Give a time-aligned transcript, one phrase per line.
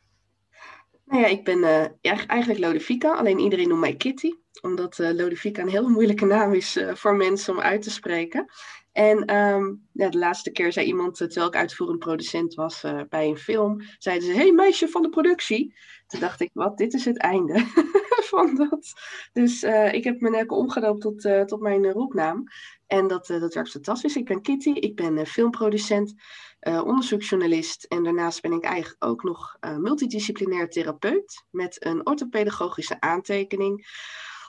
[1.06, 1.86] Nou ja, ik ben uh,
[2.28, 4.32] eigenlijk Lodifica, alleen iedereen noemt mij Kitty.
[4.62, 8.46] Omdat Lodifica een hele moeilijke naam is voor mensen om uit te spreken.
[8.92, 13.38] En um, ja, de laatste keer zei iemand, terwijl ik uitvoerend producent was bij een
[13.38, 15.76] film, zeiden ze, hey meisje van de productie.
[16.08, 17.54] Toen dacht ik, wat, dit is het einde
[18.32, 18.94] van dat.
[19.34, 22.44] Dus uh, ik heb mijn nek omgedoopt tot, uh, tot mijn roepnaam.
[22.88, 24.16] En dat, dat werkt fantastisch.
[24.16, 26.14] Ik ben Kitty, ik ben filmproducent,
[26.60, 27.84] onderzoeksjournalist.
[27.84, 33.88] En daarnaast ben ik eigenlijk ook nog multidisciplinair therapeut met een orthopedagogische aantekening.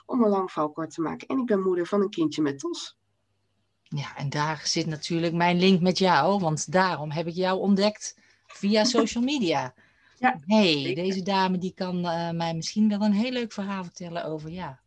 [0.05, 1.27] Om een lang verhaal kort te maken.
[1.27, 2.97] En ik ben moeder van een kindje met TOS.
[3.83, 8.17] Ja, en daar zit natuurlijk mijn link met jou, want daarom heb ik jou ontdekt
[8.47, 9.73] via social media.
[10.23, 14.25] Ja, hey, deze dame die kan uh, mij misschien wel een heel leuk verhaal vertellen
[14.25, 14.79] over ja.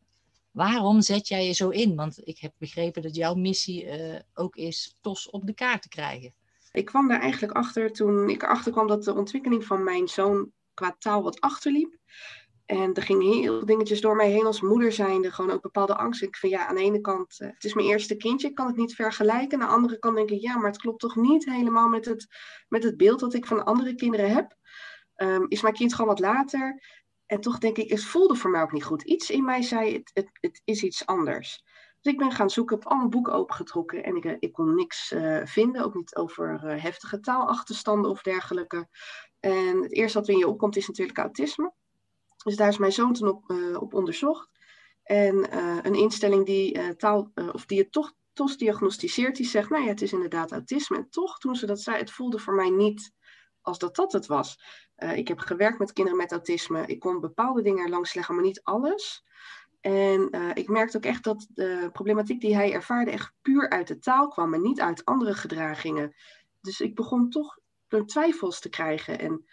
[0.50, 1.96] Waarom zet jij je zo in?
[1.96, 5.88] Want ik heb begrepen dat jouw missie uh, ook is TOS op de kaart te
[5.88, 6.34] krijgen.
[6.72, 10.50] Ik kwam daar eigenlijk achter toen ik erachter kwam dat de ontwikkeling van mijn zoon
[10.74, 11.96] qua taal wat achterliep.
[12.66, 15.32] En er gingen heel veel dingetjes door mij heen als moeder zijnde.
[15.32, 16.22] Gewoon ook bepaalde angst.
[16.22, 18.48] Ik vind ja, aan de ene kant, uh, het is mijn eerste kindje.
[18.48, 19.60] Ik kan het niet vergelijken.
[19.60, 22.26] Aan de andere kant denk ik, ja, maar het klopt toch niet helemaal met het,
[22.68, 24.56] met het beeld dat ik van andere kinderen heb.
[25.16, 26.82] Um, is mijn kind gewoon wat later.
[27.26, 29.02] En toch denk ik, het voelde voor mij ook niet goed.
[29.02, 31.62] Iets in mij zei, het, het, het is iets anders.
[32.00, 34.04] Dus ik ben gaan zoeken, heb alle boeken opengetrokken.
[34.04, 35.84] En ik, uh, ik kon niks uh, vinden.
[35.84, 38.88] Ook niet over heftige taalachterstanden of dergelijke.
[39.40, 41.72] En het eerste wat in je opkomt is natuurlijk autisme.
[42.44, 44.50] Dus daar is mijn zoon toen op, op onderzocht.
[45.02, 45.56] En
[45.86, 50.02] een instelling die, taal, of die het toch TOS diagnosticeert, die zegt, nou ja, het
[50.02, 50.96] is inderdaad autisme.
[50.96, 53.12] En toch, toen ze dat zei, het voelde voor mij niet
[53.60, 54.60] als dat dat het was.
[54.96, 56.86] Ik heb gewerkt met kinderen met autisme.
[56.86, 59.24] Ik kon bepaalde dingen langs leggen, maar niet alles.
[59.80, 63.98] En ik merkte ook echt dat de problematiek die hij ervaarde echt puur uit de
[63.98, 66.14] taal kwam en niet uit andere gedragingen.
[66.60, 67.58] Dus ik begon toch
[68.06, 69.18] twijfels te krijgen.
[69.18, 69.44] En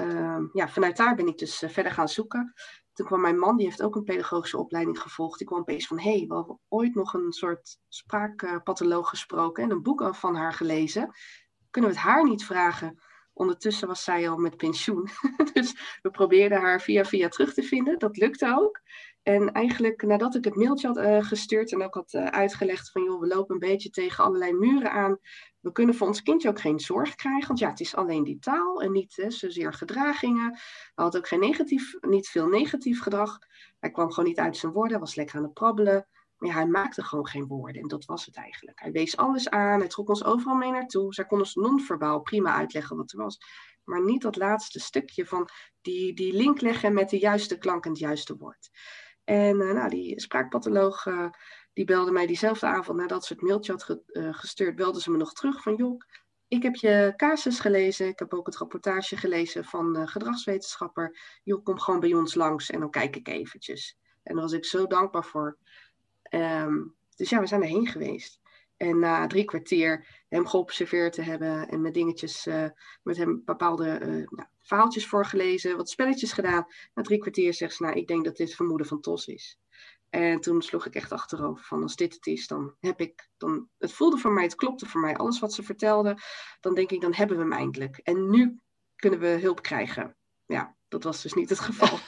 [0.00, 2.52] uh, ja, vanuit daar ben ik dus uh, verder gaan zoeken.
[2.92, 5.38] Toen kwam mijn man, die heeft ook een pedagogische opleiding gevolgd.
[5.38, 9.70] Die kwam opeens van, hé, hey, we hebben ooit nog een soort spraakpatholoog gesproken en
[9.70, 11.14] een boek van haar gelezen.
[11.70, 13.00] Kunnen we het haar niet vragen?
[13.32, 15.08] Ondertussen was zij al met pensioen.
[15.52, 17.98] dus we probeerden haar via via terug te vinden.
[17.98, 18.80] Dat lukte ook.
[19.22, 23.02] En eigenlijk nadat ik het mailtje had uh, gestuurd en ook had uh, uitgelegd van
[23.02, 25.18] joh, we lopen een beetje tegen allerlei muren aan.
[25.60, 28.38] We kunnen voor ons kindje ook geen zorg krijgen, want ja, het is alleen die
[28.38, 30.50] taal en niet hè, zozeer gedragingen.
[30.94, 33.38] Hij had ook geen negatief, niet veel negatief gedrag.
[33.78, 36.06] Hij kwam gewoon niet uit zijn woorden, was lekker aan het prabbelen.
[36.42, 38.80] Maar ja, hij maakte gewoon geen woorden en dat was het eigenlijk.
[38.80, 41.14] Hij wees alles aan, hij trok ons overal mee naartoe.
[41.14, 43.38] Zij kon ons non-verbaal prima uitleggen wat er was.
[43.84, 45.48] Maar niet dat laatste stukje van
[45.80, 48.70] die, die link leggen met de juiste klank en het juiste woord.
[49.24, 51.28] En uh, nou, die spraakpatholoog uh,
[51.72, 55.10] die belde mij diezelfde avond nadat ze het mailtje had ge uh, gestuurd, belde ze
[55.10, 56.00] me nog terug van joh,
[56.48, 61.18] ik heb je casus gelezen, ik heb ook het rapportage gelezen van gedragswetenschapper.
[61.42, 63.98] Joh, kom gewoon bij ons langs en dan kijk ik eventjes.
[64.22, 65.58] En daar was ik zo dankbaar voor.
[66.34, 68.40] Um, dus ja, we zijn erheen geweest.
[68.76, 72.66] En na drie kwartier hem geobserveerd te hebben en met dingetjes, uh,
[73.02, 76.66] met hem bepaalde uh, verhaaltjes voorgelezen, wat spelletjes gedaan.
[76.94, 79.58] Na drie kwartier zegt ze, nou, ik denk dat dit vermoeden van Tos is.
[80.10, 83.68] En toen sloeg ik echt achterover van, als dit het is, dan heb ik, dan,
[83.78, 86.16] het voelde voor mij, het klopte voor mij, alles wat ze vertelde,
[86.60, 87.96] dan denk ik, dan hebben we hem eindelijk.
[87.96, 88.60] En nu
[88.96, 90.16] kunnen we hulp krijgen.
[90.46, 91.98] Ja, dat was dus niet het geval.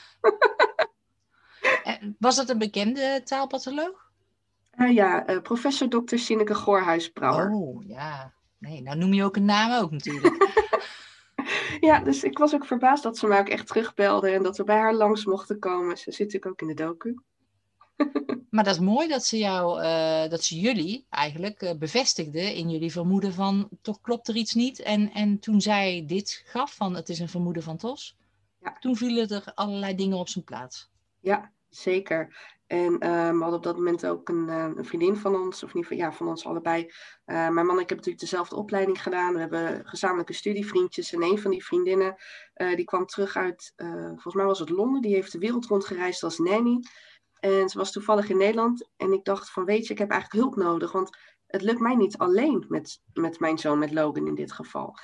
[2.19, 4.04] was dat een bekende taalpatholoog?
[4.77, 6.17] Uh, ja, uh, professor Dr.
[6.17, 7.51] Sineke Goorhuis-Brouwer.
[7.51, 8.33] Oh, ja.
[8.57, 10.53] Nee, nou noem je ook een naam ook natuurlijk.
[11.79, 14.63] ja, dus ik was ook verbaasd dat ze mij ook echt terugbelde en dat we
[14.63, 15.97] bij haar langs mochten komen.
[15.97, 17.19] Ze zit natuurlijk ook in de docu.
[18.49, 22.69] maar dat is mooi dat ze jou, uh, dat ze jullie eigenlijk uh, bevestigde in
[22.69, 24.79] jullie vermoeden van toch klopt er iets niet.
[24.79, 28.17] En, en toen zij dit gaf van het is een vermoeden van Tos,
[28.61, 28.77] Ja.
[28.79, 30.89] Toen vielen er allerlei dingen op zijn plaats.
[31.19, 32.35] Ja, zeker.
[32.67, 35.73] En uh, we hadden op dat moment ook een, uh, een vriendin van ons, of
[35.73, 36.83] niet van, ja, van ons allebei.
[36.83, 36.89] Uh,
[37.25, 39.33] mijn man en ik hebben natuurlijk dezelfde opleiding gedaan.
[39.33, 41.13] We hebben gezamenlijke studievriendjes.
[41.13, 42.15] En een van die vriendinnen,
[42.75, 43.73] die kwam terug uit,
[44.07, 45.01] volgens mij was het Londen.
[45.01, 46.79] Die heeft de wereld rondgereisd als nanny.
[47.39, 48.89] En ze was toevallig in Nederland.
[48.97, 50.91] En ik dacht van, weet je, ik heb eigenlijk hulp nodig.
[50.91, 54.95] Want het lukt mij niet alleen met, met mijn zoon, met Logan in dit geval.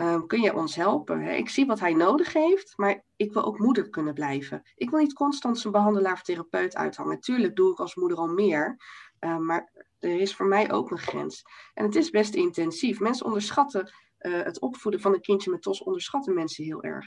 [0.00, 1.22] Um, kun je ons helpen?
[1.22, 4.62] Ik zie wat hij nodig heeft, maar ik wil ook moeder kunnen blijven.
[4.74, 7.20] Ik wil niet constant zijn behandelaar of therapeut uithangen.
[7.20, 8.76] Tuurlijk doe ik als moeder al meer,
[9.20, 11.42] uh, maar er is voor mij ook een grens.
[11.74, 13.00] En het is best intensief.
[13.00, 17.06] Mensen onderschatten uh, het opvoeden van een kindje met TOS, onderschatten mensen heel erg.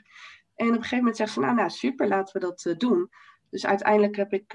[0.55, 3.09] En op een gegeven moment zegt ze, nou, nou super, laten we dat uh, doen.
[3.49, 4.51] Dus uiteindelijk heb ik,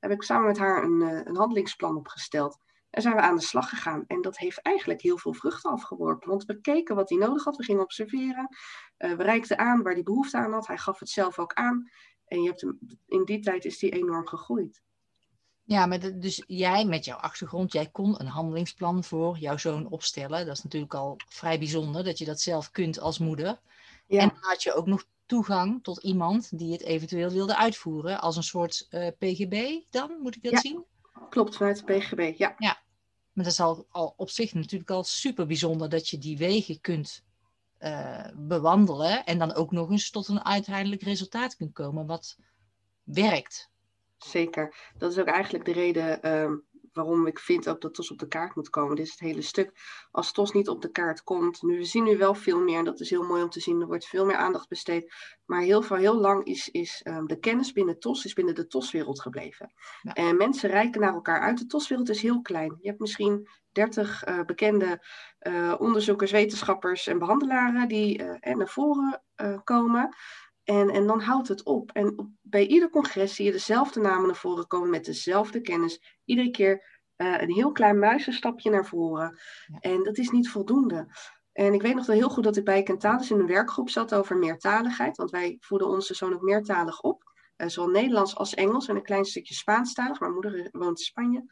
[0.00, 2.58] heb ik samen met haar een, een handelingsplan opgesteld.
[2.96, 4.04] En zijn we aan de slag gegaan.
[4.06, 6.28] En dat heeft eigenlijk heel veel vruchten afgeworpen.
[6.28, 7.56] Want we keken wat hij nodig had.
[7.56, 8.48] We gingen observeren.
[8.98, 10.66] Uh, we reikten aan waar hij behoefte aan had.
[10.66, 11.90] Hij gaf het zelf ook aan.
[12.26, 14.82] En je hebt hem, in die tijd is hij enorm gegroeid.
[15.64, 20.46] Ja, maar dus jij met jouw achtergrond, jij kon een handelingsplan voor jouw zoon opstellen.
[20.46, 23.60] Dat is natuurlijk al vrij bijzonder dat je dat zelf kunt als moeder.
[24.06, 24.20] Ja.
[24.20, 28.36] En dan had je ook nog toegang tot iemand die het eventueel wilde uitvoeren als
[28.36, 30.60] een soort uh, PGB dan, moet ik dat ja.
[30.60, 30.84] zien?
[31.30, 32.54] Klopt, vanuit de PGB, ja.
[32.58, 32.84] Ja,
[33.36, 37.24] maar dat is al, op zich natuurlijk al super bijzonder dat je die wegen kunt
[37.80, 42.36] uh, bewandelen en dan ook nog eens tot een uiteindelijk resultaat kunt komen wat
[43.02, 43.70] werkt.
[44.18, 44.92] Zeker.
[44.98, 46.64] Dat is ook eigenlijk de reden um,
[46.96, 48.96] waarom ik vind ook dat TOS op de kaart moet komen.
[48.96, 49.72] Dit is het hele stuk.
[50.10, 52.84] Als TOS niet op de kaart komt, nu we zien nu wel veel meer, en
[52.84, 55.14] dat is heel mooi om te zien, er wordt veel meer aandacht besteed.
[55.44, 58.66] Maar heel, veel, heel lang is, is um, de kennis binnen TOS is binnen de
[58.66, 59.72] TOS-wereld gebleven.
[60.02, 60.12] Ja.
[60.12, 61.58] En mensen reiken naar elkaar uit.
[61.58, 62.76] De TOS-wereld is heel klein.
[62.80, 65.04] Je hebt misschien 30 uh, bekende
[65.40, 69.22] uh, onderzoekers, wetenschappers en behandelaren die uh, naar voren
[69.64, 70.16] komen.
[70.66, 71.90] En, en dan houdt het op.
[71.92, 76.18] En op, bij ieder congres zie je dezelfde namen naar voren komen met dezelfde kennis.
[76.24, 79.38] Iedere keer uh, een heel klein muizenstapje naar voren.
[79.66, 79.78] Ja.
[79.78, 81.08] En dat is niet voldoende.
[81.52, 84.14] En ik weet nog wel heel goed dat ik bij Kentalis in een werkgroep zat
[84.14, 85.16] over meertaligheid.
[85.16, 87.22] Want wij voeden onze zoon ook meertalig op.
[87.56, 90.20] Uh, zowel Nederlands als Engels en een klein stukje Spaanstalig.
[90.20, 91.44] Mijn moeder woont in Spanje.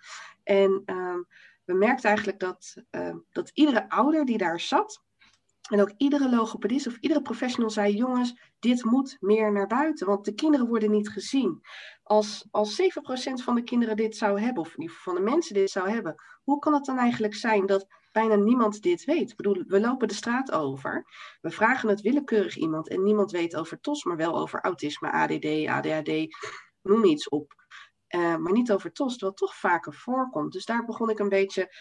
[0.42, 1.16] En uh,
[1.64, 5.04] we merkten eigenlijk dat, uh, dat iedere ouder die daar zat,
[5.70, 10.24] en ook iedere logopedist of iedere professional zei: jongens, dit moet meer naar buiten, want
[10.24, 11.60] de kinderen worden niet gezien.
[12.02, 12.84] Als, als 7%
[13.34, 16.74] van de kinderen dit zou hebben, of van de mensen dit zou hebben, hoe kan
[16.74, 19.30] het dan eigenlijk zijn dat bijna niemand dit weet?
[19.30, 21.06] Ik bedoel, we lopen de straat over,
[21.40, 25.66] we vragen het willekeurig iemand en niemand weet over TOS, maar wel over autisme, ADD,
[25.66, 26.36] ADHD,
[26.82, 27.54] noem iets op.
[28.08, 30.52] Uh, maar niet over TOS, wat toch vaker voorkomt.
[30.52, 31.74] Dus daar begon ik een beetje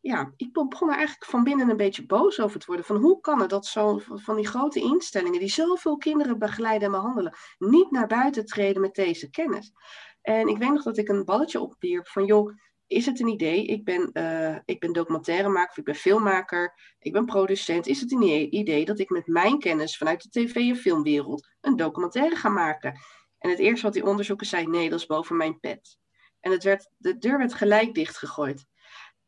[0.00, 2.84] ja, ik begon er eigenlijk van binnen een beetje boos over te worden.
[2.84, 7.00] Van hoe kan het dat zo van die grote instellingen die zoveel kinderen begeleiden en
[7.00, 9.72] behandelen, niet naar buiten treden met deze kennis?
[10.20, 12.52] En ik weet nog dat ik een balletje opwierp van joh,
[12.86, 13.64] is het een idee?
[13.66, 17.86] Ik ben, uh, ik ben documentairemaker, ik ben filmmaker, ik ben producent.
[17.86, 21.76] Is het een idee dat ik met mijn kennis vanuit de tv- en filmwereld een
[21.76, 23.00] documentaire ga maken?
[23.38, 25.98] En het eerste wat die onderzoekers zei, nee, dat is boven mijn pet.
[26.40, 28.66] En het werd, de deur werd gelijk dichtgegooid.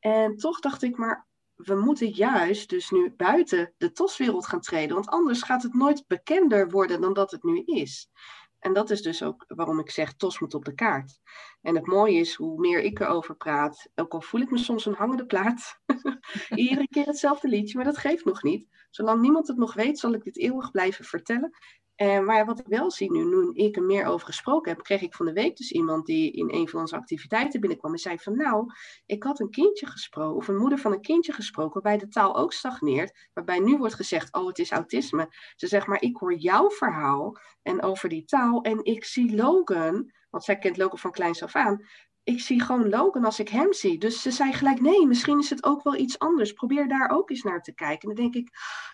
[0.00, 4.94] En toch dacht ik, maar we moeten juist dus nu buiten de TOS-wereld gaan treden,
[4.94, 8.10] want anders gaat het nooit bekender worden dan dat het nu is.
[8.58, 11.20] En dat is dus ook waarom ik zeg, TOS moet op de kaart.
[11.60, 14.86] En het mooie is, hoe meer ik erover praat, ook al voel ik me soms
[14.86, 15.81] een hangende plaat,
[16.55, 18.69] iedere keer hetzelfde liedje, maar dat geeft nog niet.
[18.91, 21.56] Zolang niemand het nog weet, zal ik dit eeuwig blijven vertellen.
[22.02, 25.00] Uh, maar wat ik wel zie nu, nu ik er meer over gesproken heb, kreeg
[25.00, 28.19] ik van de week dus iemand die in een van onze activiteiten binnenkwam en zei
[28.19, 28.72] van nou,
[29.06, 32.36] ik had een kindje gesproken, of een moeder van een kindje gesproken, waarbij de taal
[32.36, 35.28] ook stagneert, waarbij nu wordt gezegd, oh het is autisme.
[35.56, 40.12] Ze zegt maar, ik hoor jouw verhaal en over die taal en ik zie Logan,
[40.30, 41.84] want zij kent Logan van kleins af aan,
[42.31, 43.99] ik zie gewoon Logan als ik hem zie.
[43.99, 46.53] Dus ze zei gelijk, nee, misschien is het ook wel iets anders.
[46.53, 48.08] Probeer daar ook eens naar te kijken.
[48.08, 48.51] En dan denk ik,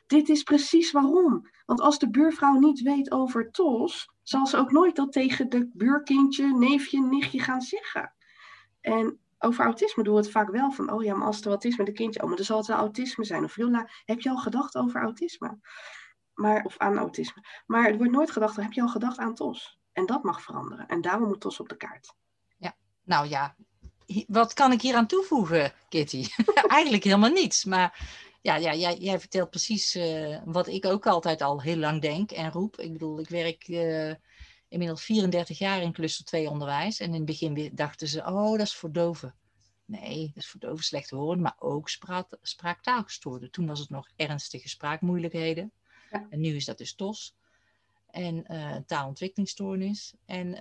[0.06, 1.50] dit is precies waarom.
[1.66, 5.70] Want als de buurvrouw niet weet over TOS, zal ze ook nooit dat tegen de
[5.72, 8.14] buurkindje, neefje, nichtje gaan zeggen.
[8.80, 11.64] En over autisme doen we het vaak wel van, oh ja, maar als er wat
[11.64, 13.44] is met een kindje, oh, maar dan zal het wel autisme zijn.
[13.44, 15.58] Of Rilla, heb je al gedacht over autisme?
[16.34, 17.44] Maar, of aan autisme.
[17.66, 19.80] Maar er wordt nooit gedacht, heb je al gedacht aan TOS?
[19.92, 20.86] En dat mag veranderen.
[20.86, 22.14] En daarom moet TOS op de kaart.
[23.06, 23.54] Nou ja,
[24.26, 26.26] wat kan ik hier aan toevoegen, Kitty?
[26.68, 27.64] Eigenlijk helemaal niets.
[27.64, 28.08] Maar
[28.42, 32.30] ja, ja jij, jij vertelt precies uh, wat ik ook altijd al heel lang denk
[32.30, 32.80] en roep.
[32.80, 34.14] Ik bedoel, ik werk uh,
[34.68, 37.00] inmiddels 34 jaar in cluster 2 onderwijs.
[37.00, 39.34] En in het begin dachten ze, oh, dat is voor doven.
[39.84, 43.50] Nee, dat is voor doven slecht horen, maar ook spraak, spraaktaalgestoorden.
[43.50, 45.72] Toen was het nog ernstige spraakmoeilijkheden.
[46.10, 46.26] Ja.
[46.30, 47.34] En nu is dat dus TOS.
[48.16, 50.12] En uh, taalontwikkelingsstoornis.
[50.26, 50.54] En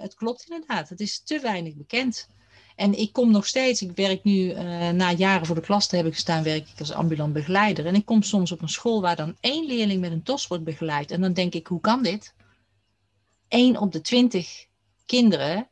[0.00, 2.28] het klopt inderdaad, het is te weinig bekend.
[2.76, 4.52] En ik kom nog steeds, ik werk nu
[4.92, 7.86] na jaren voor de klas te hebben gestaan, werk ik als ambulant begeleider.
[7.86, 10.64] En ik kom soms op een school waar dan één leerling met een TOS wordt
[10.64, 11.10] begeleid.
[11.10, 12.34] En dan denk ik, hoe kan dit?
[13.48, 14.66] Eén op de twintig
[15.06, 15.68] kinderen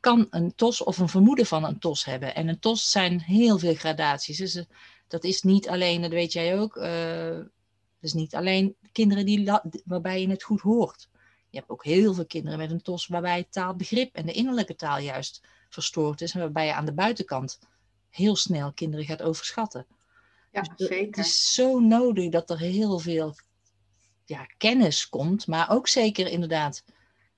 [0.00, 2.34] kan een TOS of een vermoeden van een TOS hebben.
[2.34, 4.36] En een TOS zijn heel veel gradaties.
[4.36, 4.64] Dus eh,
[5.08, 6.76] dat is niet alleen, dat weet jij ook,
[8.00, 9.50] dus niet alleen kinderen die,
[9.84, 11.08] waarbij je het goed hoort.
[11.50, 14.74] Je hebt ook heel veel kinderen met een TOS waarbij het taalbegrip en de innerlijke
[14.74, 16.32] taal juist verstoord is.
[16.32, 17.58] En waarbij je aan de buitenkant
[18.08, 19.86] heel snel kinderen gaat overschatten.
[20.52, 21.06] Ja, dus zeker.
[21.06, 23.34] Het is zo nodig dat er heel veel
[24.24, 26.84] ja, kennis komt, maar ook zeker inderdaad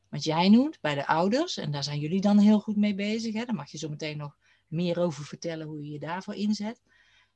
[0.08, 1.56] wat jij noemt bij de ouders.
[1.56, 3.34] En daar zijn jullie dan heel goed mee bezig.
[3.34, 3.44] Hè?
[3.44, 6.82] Daar mag je zo meteen nog meer over vertellen hoe je je daarvoor inzet.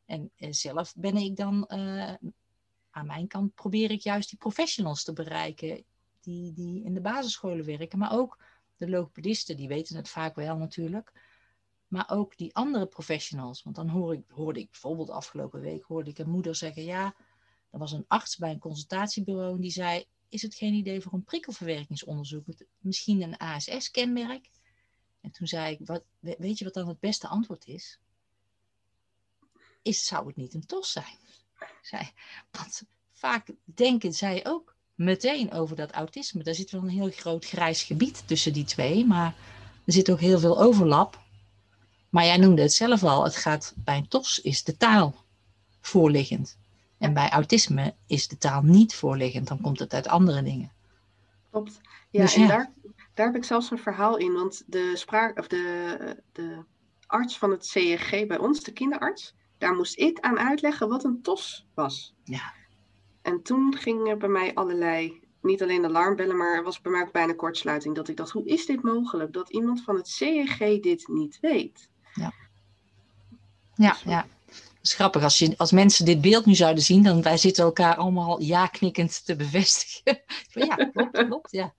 [0.06, 2.12] En eh, zelf ben ik dan uh,
[2.96, 5.84] aan mijn kant probeer ik juist die professionals te bereiken
[6.20, 8.38] die, die in de basisscholen werken, maar ook
[8.76, 11.12] de logopedisten, die weten het vaak wel natuurlijk.
[11.88, 13.62] Maar ook die andere professionals.
[13.62, 17.14] Want dan hoor ik, hoorde ik bijvoorbeeld afgelopen week hoorde ik een moeder zeggen: ja,
[17.70, 21.12] er was een arts bij een consultatiebureau en die zei: is het geen idee voor
[21.12, 22.46] een prikkelverwerkingsonderzoek?
[22.78, 24.50] Misschien een ASS-kenmerk?
[25.20, 27.98] En toen zei ik, wat, weet je wat dan het beste antwoord is?
[29.82, 31.16] Is, zou het niet een tos zijn?
[31.82, 32.12] Zij,
[32.50, 32.82] want
[33.12, 36.42] vaak denken zij ook meteen over dat autisme.
[36.42, 39.34] Daar zit wel een heel groot grijs gebied tussen die twee, maar
[39.84, 41.20] er zit ook heel veel overlap.
[42.08, 45.24] Maar jij noemde het zelf al, het gaat bij een tos is de taal
[45.80, 46.58] voorliggend.
[46.98, 50.72] En bij autisme is de taal niet voorliggend, dan komt het uit andere dingen.
[51.50, 51.80] Klopt.
[52.10, 52.72] Ja, dus en Daar,
[53.14, 56.64] daar heb ik zelfs een verhaal in, want de, spraak, of de, de
[57.06, 61.22] arts van het CEG bij ons, de kinderarts, daar moest ik aan uitleggen wat een
[61.22, 62.14] TOS was.
[62.24, 62.52] Ja.
[63.22, 67.12] En toen gingen bij mij allerlei, niet alleen alarmbellen, maar er was bij mij ook
[67.12, 67.94] bijna kortsluiting.
[67.94, 71.90] Dat ik dacht, hoe is dit mogelijk dat iemand van het CEG dit niet weet?
[72.14, 72.32] Ja,
[73.74, 74.26] ja, dus ja
[74.86, 77.96] is grappig, als, je, als mensen dit beeld nu zouden zien, dan wij zitten elkaar
[77.96, 80.22] allemaal ja-knikkend te bevestigen.
[80.66, 81.74] ja, klopt, klopt, ja.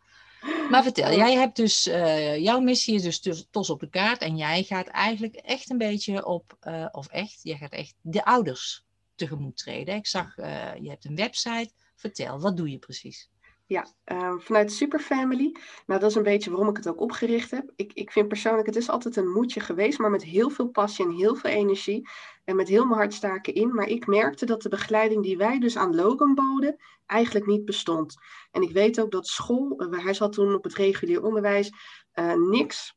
[0.69, 4.38] Maar vertel, jij hebt dus, uh, jouw missie is dus tos op de kaart en
[4.38, 8.86] jij gaat eigenlijk echt een beetje op, uh, of echt, jij gaat echt de ouders
[9.15, 9.95] tegemoet treden.
[9.95, 11.69] Ik zag, uh, je hebt een website.
[11.95, 13.29] Vertel, wat doe je precies?
[13.67, 15.55] Ja, uh, vanuit Superfamily.
[15.86, 17.71] Nou, dat is een beetje waarom ik het ook opgericht heb.
[17.75, 21.05] Ik, ik vind persoonlijk, het is altijd een moedje geweest, maar met heel veel passie
[21.05, 22.09] en heel veel energie.
[22.43, 23.74] En met heel mijn hart staken in.
[23.74, 28.15] Maar ik merkte dat de begeleiding die wij dus aan Logan boden, eigenlijk niet bestond.
[28.51, 31.71] En ik weet ook dat school, uh, hij zat toen op het regulier onderwijs,
[32.13, 32.95] uh, niks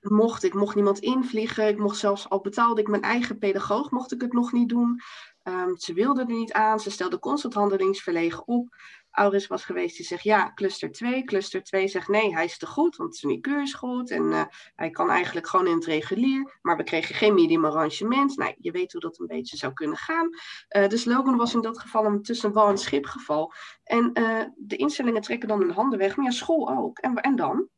[0.00, 0.42] mocht.
[0.42, 1.68] Ik mocht niemand invliegen.
[1.68, 5.00] Ik mocht zelfs, al betaalde ik mijn eigen pedagoog, mocht ik het nog niet doen.
[5.48, 6.80] Um, ze wilde er niet aan.
[6.80, 8.76] Ze stelde constant handelingsverlegen op.
[9.14, 11.24] Auris was geweest die zegt ja, cluster 2.
[11.24, 14.10] Cluster 2 zegt nee, hij is te goed, want zijn IQ is goed.
[14.10, 14.44] En uh,
[14.74, 16.58] hij kan eigenlijk gewoon in het regulier.
[16.62, 18.36] Maar we kregen geen medium arrangement.
[18.36, 20.28] Nou, je weet hoe dat een beetje zou kunnen gaan.
[20.76, 23.52] Uh, dus Logan was in dat geval een tussen wal en schip geval.
[23.84, 26.16] En uh, de instellingen trekken dan hun handen weg.
[26.16, 26.98] Maar ja, school ook.
[26.98, 27.68] En, en dan?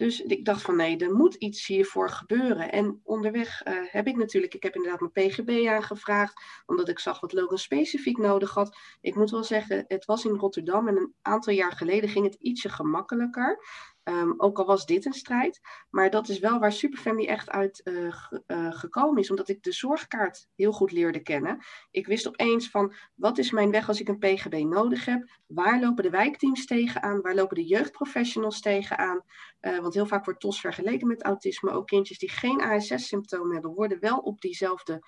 [0.00, 2.72] Dus ik dacht van nee, er moet iets hiervoor gebeuren.
[2.72, 7.20] En onderweg uh, heb ik natuurlijk, ik heb inderdaad mijn PGB aangevraagd, omdat ik zag
[7.20, 8.76] wat Logan specifiek nodig had.
[9.00, 12.34] Ik moet wel zeggen, het was in Rotterdam en een aantal jaar geleden ging het
[12.34, 13.64] ietsje gemakkelijker.
[14.04, 15.60] Um, ook al was dit een strijd.
[15.90, 18.14] Maar dat is wel waar Superfamily echt uit uh,
[18.46, 19.30] uh, gekomen is.
[19.30, 21.64] Omdat ik de zorgkaart heel goed leerde kennen.
[21.90, 25.30] Ik wist opeens van wat is mijn weg als ik een PGB nodig heb.
[25.46, 27.20] Waar lopen de wijkteams tegenaan?
[27.20, 29.22] Waar lopen de jeugdprofessionals tegenaan?
[29.60, 31.70] Uh, want heel vaak wordt TOS vergeleken met autisme.
[31.70, 35.04] Ook kindjes die geen ASS-symptomen hebben worden wel op diezelfde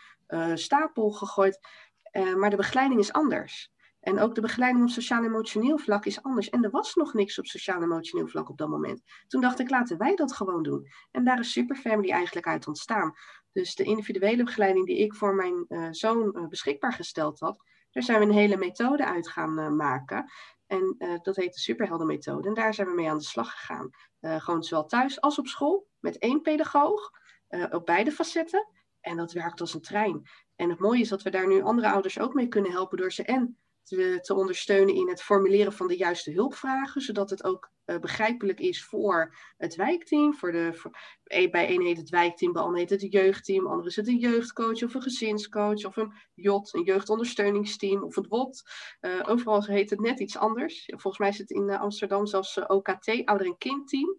[0.55, 1.59] stapel gegooid.
[2.37, 3.72] maar de begeleiding is anders.
[4.03, 6.51] En ook de begeleiding op sociaal-emotioneel vlak is anders.
[6.51, 9.03] En er was nog niks op sociaal-emotioneel vlak op dat moment.
[9.27, 10.87] Toen dacht ik, laten wij dat gewoon doen.
[11.11, 13.13] En daar is Superfamily eigenlijk uit ontstaan.
[13.53, 18.03] Dus de individuele begeleiding die ik voor mijn uh, zoon uh, beschikbaar gesteld had, daar
[18.03, 20.31] zijn we een hele methode uit gaan uh, maken.
[20.67, 22.49] En dat heet de Superheldenmethode.
[22.49, 23.91] En daar zijn we mee aan de slag gegaan.
[24.21, 27.11] gewoon zowel thuis als op school, met één pedagoog,
[27.71, 28.69] op beide facetten.
[29.01, 30.23] En dat werkt als een trein.
[30.57, 33.13] En het mooie is dat we daar nu andere ouders ook mee kunnen helpen door
[33.13, 37.71] ze en te, te, ondersteunen in het formuleren van de juiste hulpvragen, zodat het ook
[37.87, 40.35] uh, begrijpelijk is voor het wijkteam.
[40.35, 40.91] Voor de, voor,
[41.51, 44.83] bij een heet het wijkteam, bij ander heet het jeugdteam, andere is het een jeugdcoach
[44.83, 48.63] of een gezinscoach of een JOT, een jeugdondersteuningsteam of het WOT.
[49.01, 50.85] Uh, overal heet het net iets anders.
[50.87, 54.17] Volgens mij is het in Amsterdam zelfs OKT, ouder- en kindteam.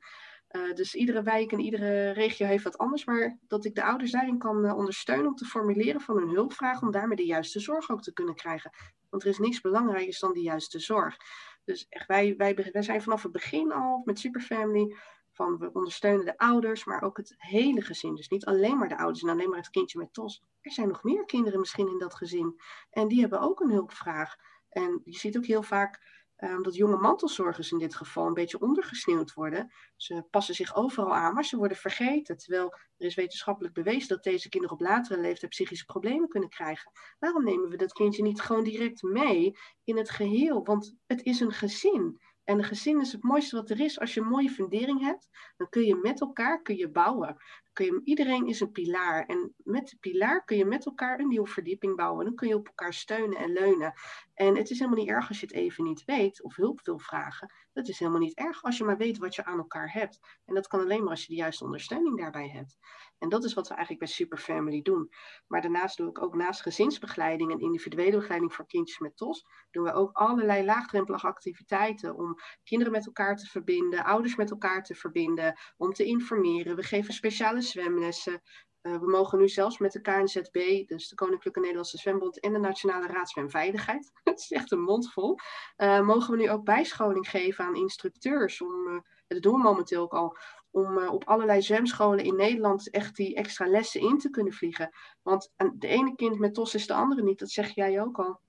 [0.55, 4.11] Uh, dus iedere wijk en iedere regio heeft wat anders, maar dat ik de ouders
[4.11, 7.89] daarin kan uh, ondersteunen om te formuleren van hun hulpvraag, om daarmee de juiste zorg
[7.89, 8.71] ook te kunnen krijgen.
[9.09, 11.17] Want er is niks belangrijkers dan de juiste zorg.
[11.65, 14.95] Dus echt, wij, wij, wij zijn vanaf het begin al met Superfamily
[15.31, 18.15] van we ondersteunen de ouders, maar ook het hele gezin.
[18.15, 20.43] Dus niet alleen maar de ouders en alleen maar het kindje met TOS.
[20.61, 22.61] Er zijn nog meer kinderen misschien in dat gezin.
[22.89, 24.35] En die hebben ook een hulpvraag.
[24.69, 28.59] En je ziet ook heel vaak um, dat jonge mantelzorgers in dit geval een beetje
[28.59, 29.71] ondergesneeuwd worden.
[29.95, 32.37] Ze passen zich overal aan, maar ze worden vergeten.
[32.37, 36.91] Terwijl er is wetenschappelijk bewezen dat deze kinderen op latere leeftijd psychische problemen kunnen krijgen.
[37.19, 40.63] Waarom nemen we dat kindje niet gewoon direct mee in het geheel?
[40.63, 42.21] Want het is een gezin.
[42.43, 43.99] En een gezin is het mooiste wat er is.
[43.99, 47.37] Als je een mooie fundering hebt, dan kun je met elkaar kun je bouwen.
[47.73, 49.25] Kun je, iedereen is een pilaar.
[49.25, 52.25] En met de pilaar kun je met elkaar een nieuwe verdieping bouwen.
[52.25, 53.93] Dan kun je op elkaar steunen en leunen.
[54.33, 56.99] En het is helemaal niet erg als je het even niet weet of hulp wil
[56.99, 57.53] vragen.
[57.73, 60.19] Dat is helemaal niet erg als je maar weet wat je aan elkaar hebt.
[60.45, 62.77] En dat kan alleen maar als je de juiste ondersteuning daarbij hebt.
[63.17, 65.09] En dat is wat we eigenlijk bij Superfamily doen.
[65.47, 69.83] Maar daarnaast doe ik ook naast gezinsbegeleiding en individuele begeleiding voor kindjes met TOS, doen
[69.83, 74.95] we ook allerlei laagdrempelige activiteiten om kinderen met elkaar te verbinden, ouders met elkaar te
[74.95, 76.75] verbinden, om te informeren.
[76.75, 78.41] We geven speciale zwemlessen.
[78.83, 82.59] Uh, we mogen nu zelfs met de KNZB, dus de Koninklijke Nederlandse Zwembond en de
[82.59, 85.37] Nationale Raad Zwemveiligheid, het is echt een mondvol,
[85.77, 88.61] uh, mogen we nu ook bijscholing geven aan instructeurs.
[88.61, 90.37] Om, uh, dat doen we momenteel ook al,
[90.71, 94.89] om op allerlei zwemscholen in Nederland echt die extra lessen in te kunnen vliegen.
[95.21, 98.39] Want de ene kind met TOS is de andere niet, dat zeg jij ook al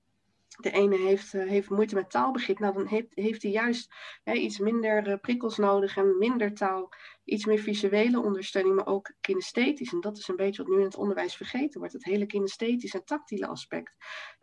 [0.56, 4.32] de ene heeft, uh, heeft moeite met taalbegrip, nou dan heeft, heeft hij juist hè,
[4.32, 6.88] iets minder uh, prikkels nodig en minder taal,
[7.24, 9.92] iets meer visuele ondersteuning, maar ook kinesthetisch.
[9.92, 12.94] En dat is een beetje wat nu in het onderwijs vergeten wordt, het hele kinesthetisch
[12.94, 13.94] en tactiele aspect.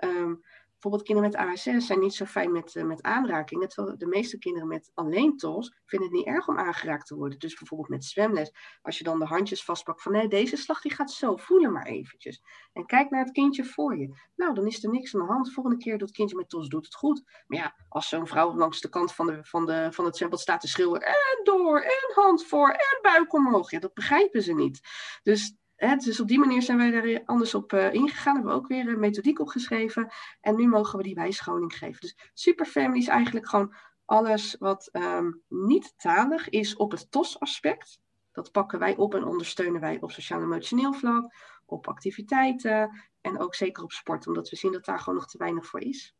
[0.03, 0.43] Um,
[0.81, 3.67] bijvoorbeeld kinderen met ASS zijn niet zo fijn met, uh, met aanrakingen.
[3.67, 7.39] Terwijl de meeste kinderen met alleen TOS vinden het niet erg om aangeraakt te worden.
[7.39, 10.93] Dus bijvoorbeeld met zwemles, als je dan de handjes vastpakt van nee, deze slag die
[10.93, 12.41] gaat zo, voelen maar eventjes.
[12.73, 14.19] En kijk naar het kindje voor je.
[14.35, 15.53] Nou, dan is er niks aan de hand.
[15.53, 17.23] Volgende keer doet het kindje met TOS doet het goed.
[17.47, 20.39] Maar ja, als zo'n vrouw langs de kant van, de, van, de, van het zwembad
[20.39, 23.71] staat te schreeuwen en door en hand voor en buik omhoog.
[23.71, 24.79] Ja, dat begrijpen ze niet.
[25.23, 25.55] Dus
[26.03, 28.33] dus op die manier zijn wij daar anders op uh, ingegaan.
[28.33, 30.11] Hebben we ook weer een methodiek opgeschreven.
[30.41, 32.01] En nu mogen we die bijscholing geven.
[32.01, 33.73] Dus Superfamily is eigenlijk gewoon
[34.05, 37.99] alles wat um, niet talig is op het TOS-aspect.
[38.31, 41.33] Dat pakken wij op en ondersteunen wij op sociaal-emotioneel vlak,
[41.65, 45.37] op activiteiten en ook zeker op sport, omdat we zien dat daar gewoon nog te
[45.37, 46.15] weinig voor is.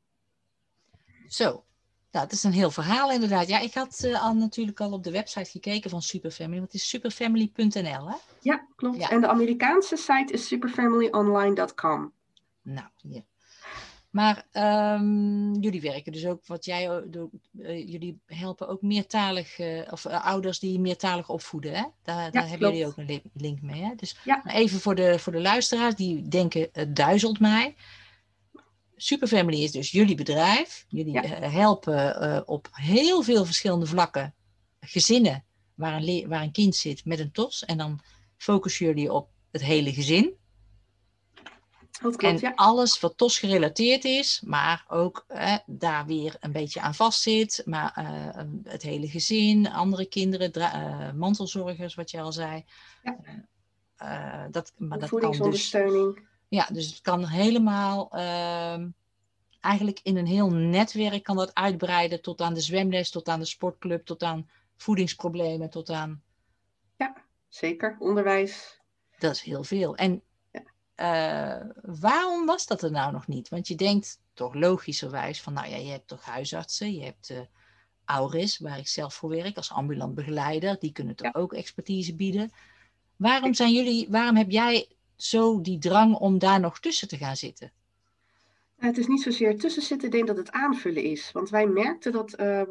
[1.28, 1.66] Zo,
[2.12, 3.48] nou, het is een heel verhaal inderdaad.
[3.48, 6.60] Ja, ik had uh, al natuurlijk al op de website gekeken van Superfamily.
[6.60, 8.16] Want het is superfamily.nl, hè?
[8.40, 9.10] Ja, klopt.
[9.10, 12.14] En de Amerikaanse site is superfamilyonline.com.
[12.62, 13.22] Nou, ja.
[14.10, 14.46] Maar
[15.00, 20.60] um, jullie werken dus ook, wat jij uh, jullie helpen ook meertalig, uh, of ouders
[20.60, 21.84] die meertalig opvoeden, hè?
[22.04, 23.96] Daar, ja, daar hebben jullie ook een link mee, hè?
[23.96, 24.46] Dus ja.
[24.46, 27.76] even voor de, voor de luisteraars die denken, het duizelt mij.
[29.02, 30.86] Superfamily is dus jullie bedrijf.
[30.88, 34.34] Jullie eh, helpen uh, op heel veel verschillende vlakken
[34.80, 35.44] gezinnen
[35.76, 37.66] waar een, waar een kind zit met een TOS.
[37.66, 38.02] En dan
[38.38, 40.34] focussen jullie op het hele gezin.
[42.02, 42.52] Dat klopt, en ja.
[42.56, 47.62] alles wat TOS gerelateerd is, maar ook eh, daar weer een beetje aan vastzit.
[47.66, 52.66] Maar uh, het hele gezin, andere kinderen, uh, mantelzorgers, wat je al zei.
[53.04, 54.48] Ja.
[54.52, 55.76] dat, maar dat kan dus,
[56.52, 58.86] ja, dus het kan helemaal, uh,
[59.60, 63.46] eigenlijk in een heel netwerk kan dat uitbreiden tot aan de zwemles, tot aan de
[63.46, 66.24] sportclub, tot aan voedingsproblemen, tot aan...
[66.98, 67.16] Ja,
[67.48, 67.96] zeker.
[68.00, 68.80] Onderwijs.
[69.20, 69.96] Dat is heel veel.
[69.96, 71.62] En ja.
[71.62, 73.50] uh, waarom was dat er nou nog niet?
[73.50, 77.40] Want je denkt toch logischerwijs van, nou ja, je hebt toch huisartsen, je hebt uh,
[78.06, 81.40] Auris, waar ik zelf voor werk als ambulant begeleider, die kunnen toch ja.
[81.40, 82.52] ook expertise bieden.
[83.16, 87.36] Waarom zijn jullie, waarom heb jij zo die drang om daar nog tussen te gaan
[87.36, 87.72] zitten?
[88.82, 91.32] Het is niet zozeer tussen zitten, ik denk dat het aanvullen is.
[91.32, 92.66] Want wij merkten dat uh, uh,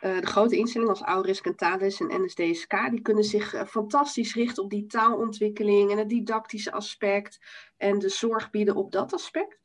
[0.00, 4.70] de grote instellingen als Auris, Centalis en NSDSK, die kunnen zich uh, fantastisch richten op
[4.70, 7.38] die taalontwikkeling en het didactische aspect
[7.76, 9.56] en de zorg bieden op dat aspect.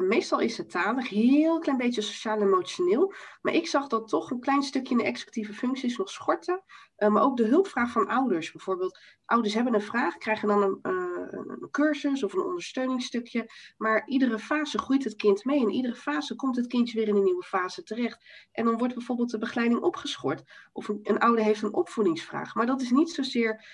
[0.00, 3.12] Meestal is het talig, heel klein beetje sociaal-emotioneel.
[3.42, 6.62] Maar ik zag dat toch een klein stukje in de executieve functies nog schorten.
[6.96, 8.52] Maar ook de hulpvraag van ouders.
[8.52, 13.50] Bijvoorbeeld, ouders hebben een vraag, krijgen dan een, een, cursus of een ondersteuningsstukje.
[13.76, 15.60] Maar iedere fase groeit het kind mee.
[15.60, 18.24] En iedere fase komt het kindje weer in een nieuwe fase terecht.
[18.52, 20.42] En dan wordt bijvoorbeeld de begeleiding opgeschort.
[20.72, 22.54] Of een, een ouder heeft een opvoedingsvraag.
[22.54, 23.64] Maar dat is niet zozeer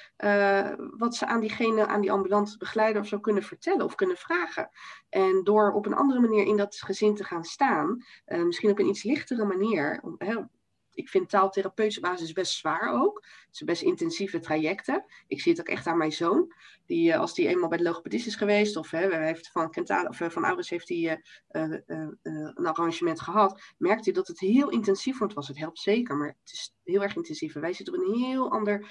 [0.96, 4.70] wat ze aan diegene, aan die ambulante begeleider of zo kunnen vertellen of kunnen vragen.
[5.08, 8.88] En door op een andere manier in dat gezin te gaan staan, misschien op een
[8.88, 10.02] iets lichtere manier,
[10.96, 13.24] ik vind taaltherapeutische basis best zwaar ook.
[13.46, 15.04] Het zijn best intensieve trajecten.
[15.26, 16.52] Ik zie het ook echt aan mijn zoon.
[16.86, 20.08] Die, uh, als die eenmaal bij de logopedist is geweest, of hè, heeft van, Kentale,
[20.08, 25.34] of, van ouders heeft hij een arrangement gehad, merkt hij dat het heel intensief wordt.
[25.34, 27.52] Was het helpt zeker, maar het is heel erg intensief.
[27.52, 28.86] wij zitten op een heel ander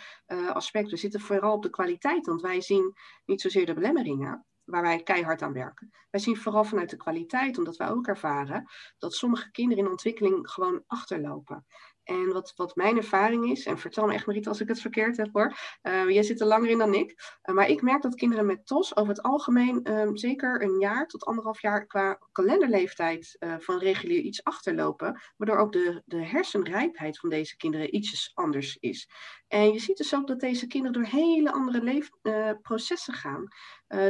[0.54, 0.90] aspect.
[0.90, 2.94] We zitten vooral op de kwaliteit, want wij zien
[3.26, 5.92] niet zozeer de belemmeringen waar wij keihard aan werken.
[6.10, 10.50] Wij zien vooral vanuit de kwaliteit, omdat wij ook ervaren dat sommige kinderen in ontwikkeling
[10.50, 11.66] gewoon achterlopen.
[12.06, 15.18] En wat, wat mijn ervaring is, en vertel me echt Mariet als ik het verkeerd
[15.18, 15.58] heb hoor.
[15.84, 17.40] Uh, jij zit er langer in dan ik.
[17.44, 21.08] Uh, maar ik merk dat kinderen met TOS over het algemeen um, zeker een jaar
[21.08, 25.22] tot anderhalf jaar qua kalenderleeftijd uh, van regulier iets achterlopen.
[25.38, 29.10] Waardoor ook de, de hersenrijpheid van deze kinderen ietsjes anders is.
[29.48, 33.48] En je ziet dus ook dat deze kinderen door hele andere leefprocessen gaan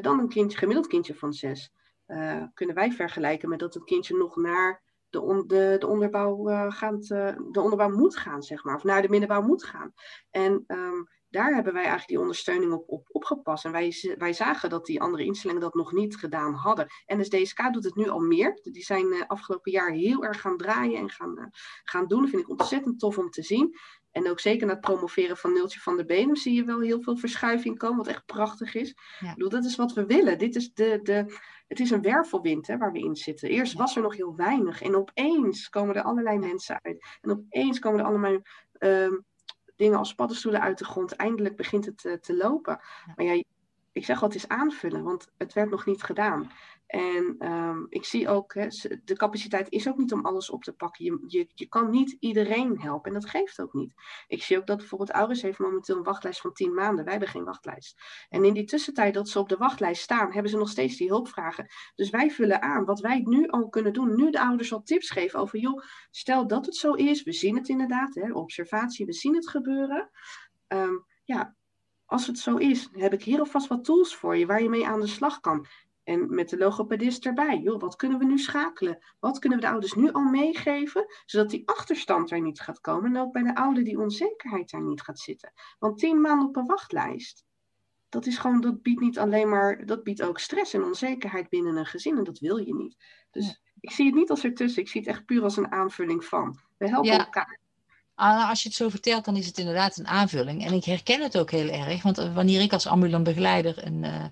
[0.02, 1.72] dan een kindje, gemiddeld kindje van zes.
[2.54, 4.84] kunnen wij vergelijken met dat het kindje nog naar
[5.22, 9.02] de, de, de, onderbouw, uh, gaat, uh, de onderbouw moet gaan, zeg maar, of naar
[9.02, 9.94] de middenbouw moet gaan.
[10.30, 13.66] En um, daar hebben wij eigenlijk die ondersteuning op, op opgepast.
[13.66, 16.88] En wij, wij zagen dat die andere instellingen dat nog niet gedaan hadden.
[17.06, 18.60] En DSK doet het nu al meer.
[18.64, 21.50] Die zijn uh, afgelopen jaar heel erg gaan draaien en gaan,
[21.84, 22.22] gaan doen.
[22.22, 23.76] Dat vind ik ontzettend tof om te zien.
[24.16, 27.02] En ook zeker na het promoveren van Nultje van de Benen zie je wel heel
[27.02, 28.96] veel verschuiving komen, wat echt prachtig is.
[29.20, 29.28] Ja.
[29.30, 30.38] Ik bedoel, dat is wat we willen.
[30.38, 33.50] Dit is de, de, het is een wervelwind hè, waar we in zitten.
[33.50, 37.06] Eerst was er nog heel weinig en opeens komen er allerlei mensen uit.
[37.22, 38.42] En opeens komen er allemaal
[38.80, 39.12] uh,
[39.76, 41.12] dingen als paddenstoelen uit de grond.
[41.12, 42.80] Eindelijk begint het uh, te lopen.
[43.16, 43.44] Maar ja,
[43.96, 46.52] ik zeg het is aanvullen, want het werd nog niet gedaan.
[46.88, 48.68] En um, ik zie ook, hè,
[49.04, 51.06] de capaciteit is ook niet om alles op te pakken.
[51.06, 53.94] Je, je, je kan niet iedereen helpen en dat geeft ook niet.
[54.28, 57.04] Ik zie ook dat bijvoorbeeld Auris heeft momenteel een wachtlijst van 10 maanden.
[57.04, 58.02] Wij hebben geen wachtlijst.
[58.30, 61.08] En in die tussentijd dat ze op de wachtlijst staan, hebben ze nog steeds die
[61.08, 61.68] hulpvragen.
[61.96, 64.16] Dus wij vullen aan wat wij nu al kunnen doen.
[64.16, 67.24] Nu de ouders al tips geven over, joh, stel dat het zo is.
[67.24, 70.10] We zien het inderdaad, hè, observatie, we zien het gebeuren.
[70.68, 71.56] Um, ja,
[72.06, 74.88] als het zo is, heb ik hier alvast wat tools voor je waar je mee
[74.88, 75.66] aan de slag kan.
[76.04, 77.60] En met de logopedist erbij.
[77.60, 79.06] Joh, wat kunnen we nu schakelen?
[79.20, 83.16] Wat kunnen we de ouders nu al meegeven, zodat die achterstand er niet gaat komen
[83.16, 85.54] en ook bij de ouder die onzekerheid daar niet gaat zitten?
[85.80, 87.46] Want tien maanden op een wachtlijst,
[88.10, 91.76] dat is gewoon, dat biedt niet alleen maar, dat biedt ook stress en onzekerheid binnen
[91.76, 92.96] een gezin en dat wil je niet.
[93.32, 96.26] Dus ik zie het niet als ertussen, ik zie het echt puur als een aanvulling
[96.26, 96.60] van.
[96.78, 97.60] We helpen elkaar.
[98.16, 100.66] Ah, als je het zo vertelt, dan is het inderdaad een aanvulling.
[100.66, 104.26] En ik herken het ook heel erg, want wanneer ik als ambulant begeleider een, uh,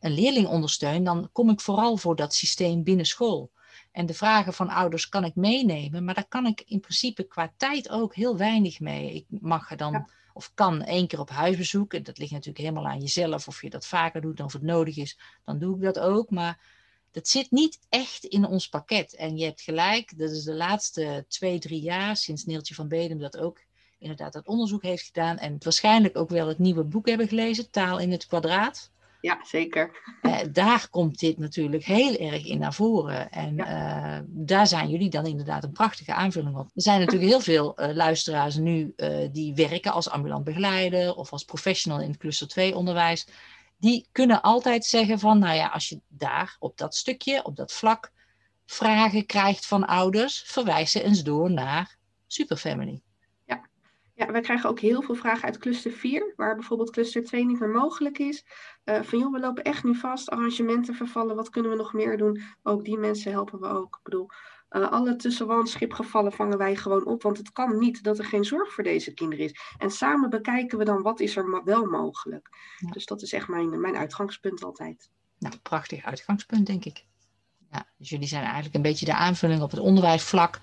[0.00, 3.50] een leerling ondersteun, dan kom ik vooral voor dat systeem binnen school.
[3.92, 7.52] En de vragen van ouders kan ik meenemen, maar daar kan ik in principe qua
[7.56, 9.14] tijd ook heel weinig mee.
[9.14, 11.94] Ik mag er dan of kan één keer op huisbezoek.
[11.94, 14.62] En dat ligt natuurlijk helemaal aan jezelf of je dat vaker doet dan of het
[14.62, 15.18] nodig is.
[15.44, 16.30] Dan doe ik dat ook.
[16.30, 16.58] Maar
[17.10, 19.14] dat zit niet echt in ons pakket.
[19.14, 23.18] En je hebt gelijk, dat is de laatste twee, drie jaar sinds Neeltje van Bedem
[23.18, 23.60] dat ook
[23.98, 25.38] inderdaad dat onderzoek heeft gedaan.
[25.38, 28.90] En waarschijnlijk ook wel het nieuwe boek hebben gelezen, Taal in het kwadraat.
[29.20, 29.90] Ja, zeker.
[30.22, 33.30] Eh, daar komt dit natuurlijk heel erg in naar voren.
[33.30, 36.64] En eh, daar zijn jullie dan inderdaad een prachtige aanvulling op.
[36.74, 38.94] Er zijn natuurlijk heel veel uh, luisteraars nu
[39.32, 43.26] die werken als ambulant begeleider of als professional in het cluster 2 onderwijs.
[43.78, 47.72] Die kunnen altijd zeggen van, nou ja, als je daar op dat stukje, op dat
[47.72, 48.10] vlak,
[48.66, 53.02] vragen krijgt van ouders, verwijs ze eens door naar Superfamily.
[54.18, 57.60] Ja, wij krijgen ook heel veel vragen uit cluster 4, waar bijvoorbeeld cluster 2 niet
[57.60, 58.44] meer mogelijk is.
[58.84, 62.16] Uh, van joh, we lopen echt nu vast, arrangementen vervallen, wat kunnen we nog meer
[62.16, 62.42] doen?
[62.62, 63.96] Ook die mensen helpen we ook.
[63.96, 64.28] Ik bedoel,
[64.70, 68.72] uh, alle tussenwandschipgevallen vangen wij gewoon op, want het kan niet dat er geen zorg
[68.72, 69.60] voor deze kinderen is.
[69.78, 72.48] En samen bekijken we dan wat is er wel mogelijk.
[72.92, 75.10] Dus dat is echt mijn, mijn uitgangspunt altijd.
[75.38, 77.04] Nou, prachtig uitgangspunt, denk ik.
[77.70, 80.60] Ja, dus jullie zijn eigenlijk een beetje de aanvulling op het onderwijsvlak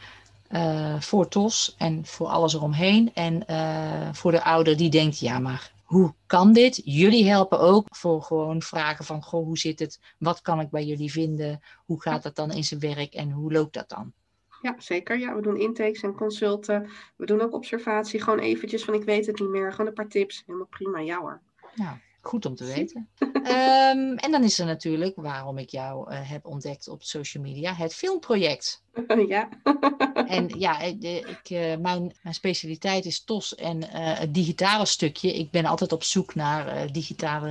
[0.51, 3.13] uh, voor TOS en voor alles eromheen.
[3.13, 6.81] En uh, voor de ouder die denkt, ja maar hoe kan dit?
[6.83, 9.99] Jullie helpen ook voor gewoon vragen van, goh, hoe zit het?
[10.19, 11.59] Wat kan ik bij jullie vinden?
[11.85, 14.13] Hoe gaat dat dan in zijn werk en hoe loopt dat dan?
[14.61, 15.19] Ja, zeker.
[15.19, 16.89] Ja, we doen intakes en consulten.
[17.15, 18.21] We doen ook observatie.
[18.21, 19.71] Gewoon eventjes van, ik weet het niet meer.
[19.71, 20.43] Gewoon een paar tips.
[20.45, 20.99] Helemaal prima.
[20.99, 21.41] Ja hoor.
[21.75, 23.09] Nou, Goed om te weten.
[23.19, 27.73] um, en dan is er natuurlijk, waarom ik jou uh, heb ontdekt op social media,
[27.73, 28.83] het filmproject.
[29.27, 29.49] Ja.
[30.27, 35.33] en ja, ik, uh, mijn, mijn specialiteit is TOS en uh, het digitale stukje.
[35.33, 37.49] Ik ben altijd op zoek naar digitale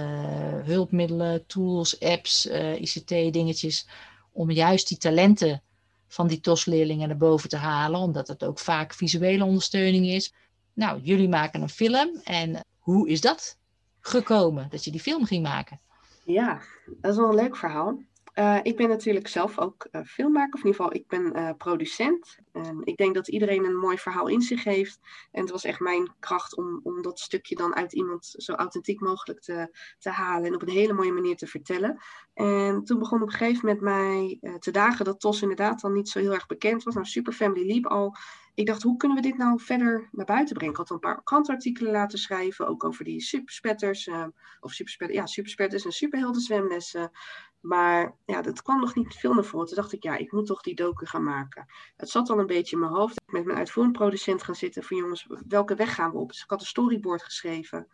[0.64, 2.46] hulpmiddelen, tools, apps,
[2.78, 3.88] ICT-dingetjes.
[4.32, 5.62] Om juist die talenten
[6.08, 10.34] van die TOS-leerlingen naar boven te halen, omdat het ook vaak visuele ondersteuning is.
[10.72, 13.56] Nou, jullie maken een film en hoe is dat
[14.06, 15.80] gekomen dat je die film ging maken?
[16.24, 16.60] Ja,
[17.00, 17.98] dat is wel een leuk verhaal.
[18.38, 21.50] Uh, ik ben natuurlijk zelf ook uh, filmmaker, of in ieder geval, ik ben uh,
[21.58, 22.38] producent.
[22.52, 24.98] En ik denk dat iedereen een mooi verhaal in zich heeft.
[25.30, 29.00] En het was echt mijn kracht om, om dat stukje dan uit iemand zo authentiek
[29.00, 31.98] mogelijk te, te halen en op een hele mooie manier te vertellen.
[32.34, 36.08] En toen begon op een gegeven moment mij te dagen dat TOS inderdaad dan niet
[36.08, 36.94] zo heel erg bekend was.
[36.94, 38.16] Nou, Superfamily liep al.
[38.54, 40.72] Ik dacht, hoe kunnen we dit nou verder naar buiten brengen?
[40.72, 44.10] Ik had een paar krantartikelen laten schrijven, ook over die superspetters,
[44.60, 47.10] of superspetters, ja, superspetters en superhelden zwemlessen.
[47.64, 49.66] Maar ja, dat kwam nog niet veel naar voren.
[49.66, 51.66] Toen dacht ik, ja, ik moet toch die docu gaan maken.
[51.96, 53.20] Het zat al een beetje in mijn hoofd.
[53.26, 56.28] Met mijn uitvoerend producent gaan zitten van jongens, welke weg gaan we op?
[56.28, 57.88] Dus ik had een storyboard geschreven.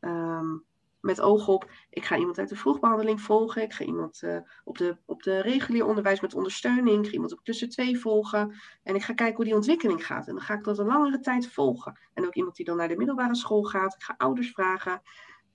[0.00, 0.64] Um,
[1.00, 3.62] met oog op, ik ga iemand uit de vroegbehandeling volgen.
[3.62, 6.98] Ik ga iemand uh, op, de, op de regulier onderwijs met ondersteuning.
[6.98, 8.54] Ik ga iemand op tussen twee volgen.
[8.82, 10.28] En ik ga kijken hoe die ontwikkeling gaat.
[10.28, 11.98] En dan ga ik dat een langere tijd volgen.
[12.14, 13.94] En ook iemand die dan naar de middelbare school gaat.
[13.94, 15.02] Ik ga ouders vragen.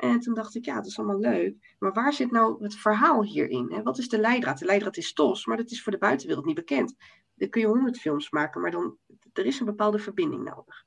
[0.02, 1.76] En toen dacht ik, ja, dat is allemaal leuk.
[1.80, 3.72] Maar waar zit nou het verhaal hierin?
[3.72, 3.82] Hè?
[3.82, 4.60] Wat is de leidraad?
[4.60, 6.96] De leidraad is TOS, maar dat is voor de buitenwereld niet bekend.
[7.36, 8.98] Dan kun je honderd films maken, maar dan,
[9.34, 10.86] er is een bepaalde verbinding nodig.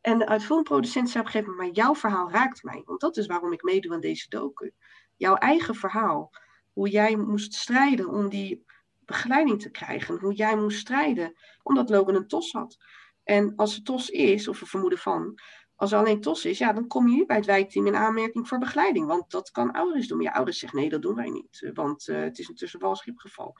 [0.00, 2.82] En de uitvoerend producent zei op een gegeven moment, maar jouw verhaal raakt mij.
[2.84, 4.72] Want dat is waarom ik meedoe aan deze docu.
[5.16, 6.30] Jouw eigen verhaal.
[6.72, 8.64] Hoe jij moest strijden om die
[9.04, 10.18] begeleiding te krijgen.
[10.18, 12.76] Hoe jij moest strijden omdat Logan een TOS had.
[13.24, 15.38] En als het TOS is, of een vermoeden van,
[15.76, 18.48] als er alleen TOS is, ja, dan kom je niet bij het wijkteam in aanmerking
[18.48, 19.06] voor begeleiding.
[19.06, 20.20] Want dat kan ouders doen.
[20.20, 21.62] Je ouders zeggen nee, dat doen wij niet.
[21.62, 23.56] Eh, want uh, het is een tussenvalschipgeval.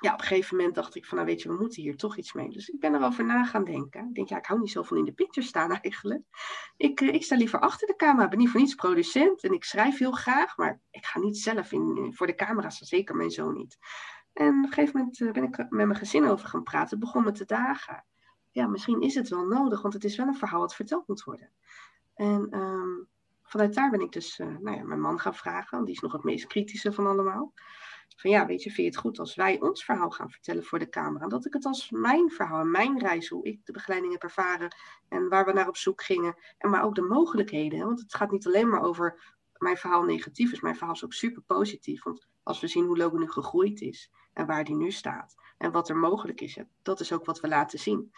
[0.00, 2.16] Ja, op een gegeven moment dacht ik van, nou weet je, we moeten hier toch
[2.16, 2.48] iets mee.
[2.48, 4.08] Dus ik ben erover na gaan denken.
[4.08, 6.22] Ik denk, ja, ik hou niet zo van in de picture staan eigenlijk.
[6.76, 8.28] Ik, uh, ik sta liever achter de camera.
[8.28, 10.56] Ben niet voor niets producent en ik schrijf heel graag.
[10.56, 13.78] Maar ik ga niet zelf in, voor de camera zeker mijn zoon niet.
[14.32, 16.90] En op een gegeven moment ben ik met mijn gezin over gaan praten.
[16.90, 18.04] Het begon me te dagen
[18.58, 21.24] ja, misschien is het wel nodig, want het is wel een verhaal wat verteld moet
[21.24, 21.50] worden.
[22.14, 23.08] En um,
[23.42, 26.00] vanuit daar ben ik dus uh, nou ja, mijn man gaan vragen, want die is
[26.00, 27.52] nog het meest kritische van allemaal.
[28.16, 30.78] Van ja, weet je, vind je het goed als wij ons verhaal gaan vertellen voor
[30.78, 31.28] de camera?
[31.28, 34.76] Dat ik het als mijn verhaal, mijn reis, hoe ik de begeleiding heb ervaren
[35.08, 36.34] en waar we naar op zoek gingen.
[36.58, 40.52] En maar ook de mogelijkheden, want het gaat niet alleen maar over mijn verhaal negatief
[40.52, 40.60] is.
[40.60, 44.10] Mijn verhaal is ook super positief, want als we zien hoe Logan nu gegroeid is
[44.32, 47.48] en waar die nu staat en wat er mogelijk is, dat is ook wat we
[47.48, 48.12] laten zien.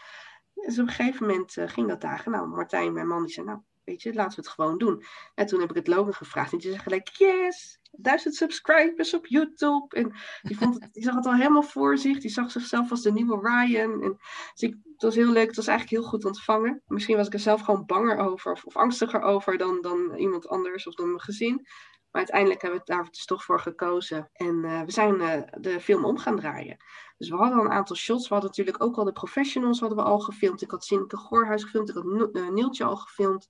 [0.67, 2.33] Dus op een gegeven moment uh, ging dat dagen.
[2.33, 5.03] Nou, Martijn, mijn man, die zei, nou, weet je, laten we het gewoon doen.
[5.35, 6.53] En toen heb ik het Logan gevraagd.
[6.53, 9.97] En die zei gelijk, yes, duizend subscribers op YouTube.
[9.97, 12.21] En die, vond het, die zag het al helemaal voor zich.
[12.21, 14.03] Die zag zichzelf als de nieuwe Ryan.
[14.03, 14.17] En,
[14.53, 15.47] dus ik, het was heel leuk.
[15.47, 16.83] Het was eigenlijk heel goed ontvangen.
[16.87, 20.49] Misschien was ik er zelf gewoon banger over of, of angstiger over dan, dan iemand
[20.49, 21.67] anders of dan mijn gezin.
[22.11, 24.31] Maar uiteindelijk hebben we daar dus toch voor gekozen.
[24.33, 26.77] En uh, we zijn uh, de film om gaan draaien.
[27.17, 28.29] Dus we hadden al een aantal shots.
[28.29, 30.63] We hadden natuurlijk ook al de professionals hadden we al gefilmd.
[30.63, 31.89] Ik had Sinke Goorhuis gefilmd.
[31.89, 32.05] Ik had
[32.37, 33.49] uh, Nieltje al gefilmd.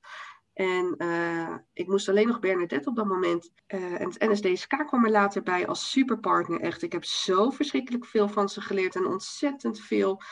[0.53, 0.97] En
[1.73, 3.53] ik moest alleen nog Bernadette op dat moment.
[3.67, 6.61] en het NSDSK kwam er later bij als superpartner.
[6.61, 8.97] Echt, ik heb zo verschrikkelijk veel van ze geleerd.
[8.97, 10.23] En ontzettend veel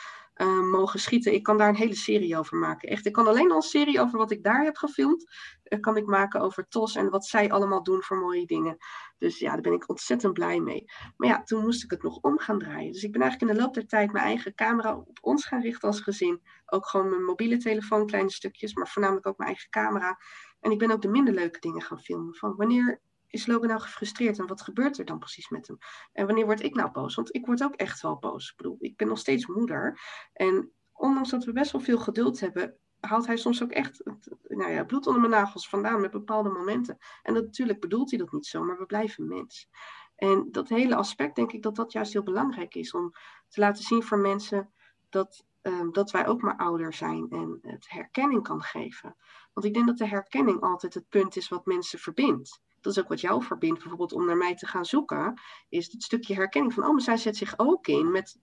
[0.41, 1.33] uh, mogen schieten.
[1.33, 2.89] Ik kan daar een hele serie over maken.
[2.89, 5.25] Echt, ik kan alleen al een serie over wat ik daar heb gefilmd,
[5.63, 8.77] uh, kan ik maken over TOS en wat zij allemaal doen voor mooie dingen.
[9.17, 10.85] Dus ja, daar ben ik ontzettend blij mee.
[11.17, 12.91] Maar ja, toen moest ik het nog om gaan draaien.
[12.91, 15.61] Dus ik ben eigenlijk in de loop der tijd mijn eigen camera op ons gaan
[15.61, 16.41] richten als gezin.
[16.65, 20.17] Ook gewoon mijn mobiele telefoon, kleine stukjes, maar voornamelijk ook mijn eigen camera.
[20.59, 22.35] En ik ben ook de minder leuke dingen gaan filmen.
[22.35, 25.77] Van wanneer is Logan nou gefrustreerd en wat gebeurt er dan precies met hem?
[26.11, 27.15] En wanneer word ik nou boos?
[27.15, 28.49] Want ik word ook echt wel boos.
[28.49, 29.99] Ik bedoel, ik ben nog steeds moeder.
[30.33, 34.03] En ondanks dat we best wel veel geduld hebben, haalt hij soms ook echt
[34.47, 36.97] nou ja, bloed onder mijn nagels vandaan met bepaalde momenten.
[37.23, 39.69] En dat, natuurlijk bedoelt hij dat niet zo, maar we blijven mens.
[40.15, 43.11] En dat hele aspect denk ik dat dat juist heel belangrijk is om
[43.47, 44.73] te laten zien voor mensen
[45.09, 49.15] dat, um, dat wij ook maar ouder zijn en het herkenning kan geven.
[49.53, 52.99] Want ik denk dat de herkenning altijd het punt is wat mensen verbindt dat is
[52.99, 56.73] ook wat jou verbindt, bijvoorbeeld om naar mij te gaan zoeken, is het stukje herkenning
[56.73, 58.39] van, oh, maar zij zet zich ook in met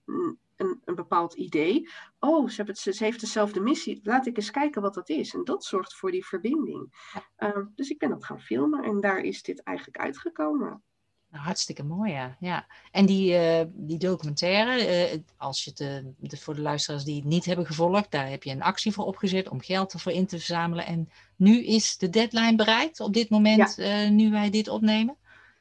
[0.56, 1.88] een, een bepaald idee.
[2.18, 5.34] Oh, ze, het, ze heeft dezelfde missie, laat ik eens kijken wat dat is.
[5.34, 6.94] En dat zorgt voor die verbinding.
[7.38, 10.82] Uh, dus ik ben dat gaan filmen en daar is dit eigenlijk uitgekomen.
[11.36, 12.36] Hartstikke mooi, ja.
[12.40, 12.66] ja.
[12.90, 17.24] En die, uh, die documentaire, uh, als je de, de, voor de luisteraars die het
[17.24, 20.36] niet hebben gevolgd, daar heb je een actie voor opgezet om geld ervoor in te
[20.36, 20.86] verzamelen.
[20.86, 24.04] En nu is de deadline bereikt, op dit moment, ja.
[24.04, 25.16] uh, nu wij dit opnemen?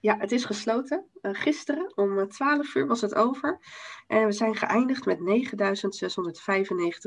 [0.05, 1.05] Ja, het is gesloten.
[1.21, 3.59] Uh, gisteren om 12 uur was het over.
[4.07, 5.23] En we zijn geëindigd met 9.695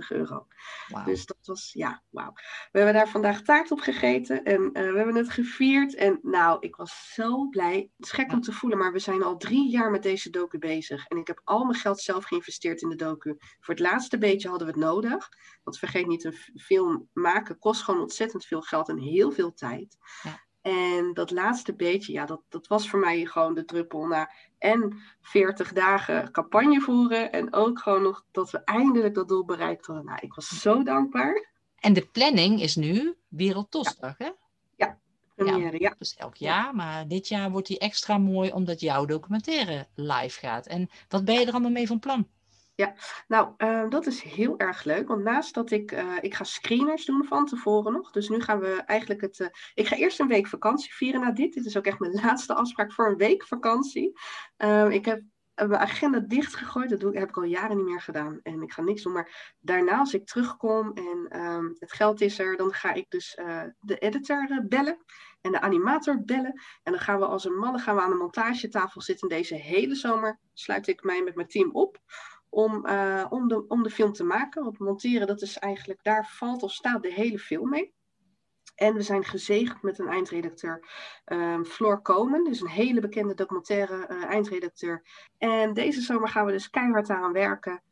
[0.08, 0.46] euro.
[0.88, 1.04] Wow.
[1.04, 2.32] Dus dat was, ja, wauw.
[2.72, 5.94] We hebben daar vandaag taart op gegeten en uh, we hebben het gevierd.
[5.94, 7.90] En nou, ik was zo blij.
[7.96, 8.34] Het is gek ja.
[8.34, 11.06] om te voelen, maar we zijn al drie jaar met deze docu bezig.
[11.06, 13.36] En ik heb al mijn geld zelf geïnvesteerd in de docu.
[13.60, 15.28] Voor het laatste beetje hadden we het nodig.
[15.62, 19.96] Want vergeet niet, een film maken kost gewoon ontzettend veel geld en heel veel tijd.
[20.22, 20.46] Ja.
[20.62, 24.98] En dat laatste beetje, ja, dat, dat was voor mij gewoon de druppel naar en
[25.20, 27.32] 40 dagen campagne voeren.
[27.32, 30.04] En ook gewoon nog dat we eindelijk dat doel bereikt hadden.
[30.04, 31.48] Nou, ik was zo dankbaar.
[31.76, 34.30] En de planning is nu Wereldtosdag, hè?
[34.76, 34.98] Ja,
[35.34, 35.94] première, ja.
[35.98, 40.66] Dus elk jaar, maar dit jaar wordt die extra mooi omdat jouw documentaire live gaat.
[40.66, 42.28] En wat ben je er allemaal mee van plan?
[42.78, 42.94] Ja,
[43.28, 45.08] nou, uh, dat is heel erg leuk.
[45.08, 48.10] Want naast dat ik, uh, ik ga screeners doen van tevoren nog.
[48.10, 49.38] Dus nu gaan we eigenlijk het.
[49.38, 51.54] Uh, ik ga eerst een week vakantie vieren na dit.
[51.54, 54.18] Dit is ook echt mijn laatste afspraak voor een week vakantie.
[54.56, 55.22] Ehm, ik heb
[55.54, 56.90] mijn agenda dichtgegooid.
[56.90, 58.40] Dat doe, heb ik al jaren niet meer gedaan.
[58.42, 59.12] En ik ga niks doen.
[59.12, 63.38] Maar daarna, als ik terugkom en um, het geld is er, dan ga ik dus
[63.80, 64.98] de editor bellen
[65.40, 66.60] en de animator bellen.
[66.82, 69.28] En dan gaan we als een mannen gaan we aan de montagetafel zitten.
[69.28, 72.00] Deze hele zomer sluit ik mij met mijn team op
[72.48, 73.26] om, uh,
[73.68, 74.66] om, de, film te maken.
[74.66, 77.96] Op monteren, dat is eigenlijk, daar valt of staat de hele film mee.
[78.74, 80.88] En we zijn gezegend met een eindredacteur,
[81.24, 85.02] um, Floor Komen, dus een hele bekende documentaire uh, eindredacteur.
[85.38, 87.82] En deze zomer gaan we dus keihard aan werken.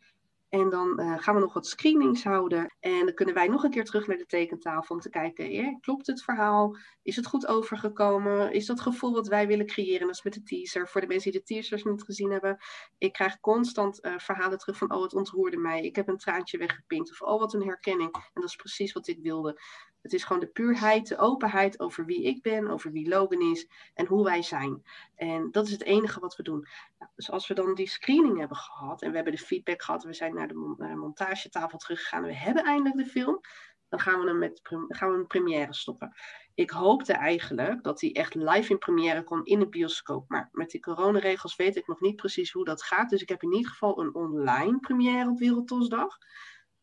[0.48, 2.74] En dan uh, gaan we nog wat screenings houden.
[2.80, 6.06] En dan kunnen wij nog een keer terug naar de tekentafel om te kijken, klopt
[6.06, 6.76] het verhaal?
[7.02, 8.52] Is het goed overgekomen?
[8.52, 10.06] Is dat gevoel wat wij willen creëren?
[10.06, 10.88] Dat is met de teaser.
[10.88, 12.58] Voor de mensen die de teasers niet gezien hebben.
[12.98, 15.82] Ik krijg constant uh, verhalen terug van, oh het ontroerde mij.
[15.82, 17.10] Ik heb een traantje weggepinkt.
[17.10, 18.14] Of oh wat een herkenning.
[18.14, 19.60] En dat is precies wat ik wilde.
[20.06, 23.68] Het is gewoon de puurheid, de openheid over wie ik ben, over wie Logan is
[23.94, 24.82] en hoe wij zijn.
[25.14, 26.66] En dat is het enige wat we doen.
[26.98, 30.04] Nou, dus als we dan die screening hebben gehad en we hebben de feedback gehad,
[30.04, 30.54] we zijn naar de,
[30.96, 33.40] montagetafel teruggegaan en we hebben eindelijk de film,
[33.88, 36.12] dan gaan we hem met gaan we een première stoppen.
[36.54, 40.28] Ik hoopte eigenlijk dat hij echt live in première kon in de bioscoop.
[40.28, 43.10] Maar met die coronaregels weet ik nog niet precies hoe dat gaat.
[43.10, 46.18] Dus ik heb in ieder geval een online première op Wereldtosdag.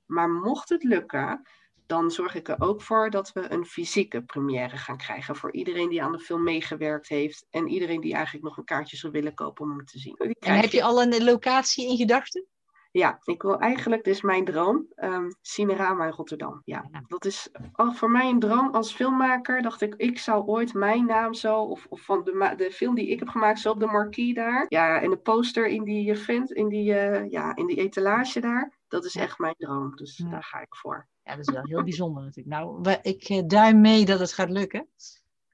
[0.06, 1.42] Maar mocht het lukken,
[1.86, 5.90] dan zorg ik er ook voor dat we een fysieke première gaan krijgen voor iedereen
[5.90, 9.34] die aan de film meegewerkt heeft en iedereen die eigenlijk nog een kaartje zou willen
[9.34, 10.16] kopen om hem te zien.
[10.40, 12.48] En heb je al een locatie in gedachten?
[12.92, 16.62] Ja, ik wil eigenlijk, dit is mijn droom, um, Cinerama in Rotterdam.
[16.66, 19.62] Ja, dat is oh, voor mij een droom als filmmaker.
[19.62, 23.08] Dacht ik, ik zou ooit mijn naam zo, of, of van de, de film die
[23.08, 24.66] ik heb gemaakt, zo op de marquee daar.
[24.70, 28.74] Ja, en de poster in die vent, in die, uh, ja, in die etalage daar.
[28.88, 30.30] Dat is echt mijn droom, dus ja.
[30.30, 31.08] daar ga ik voor.
[31.24, 32.56] Ja, dat is wel heel bijzonder natuurlijk.
[32.56, 34.88] Nou, ik eh, duim mee dat het gaat lukken.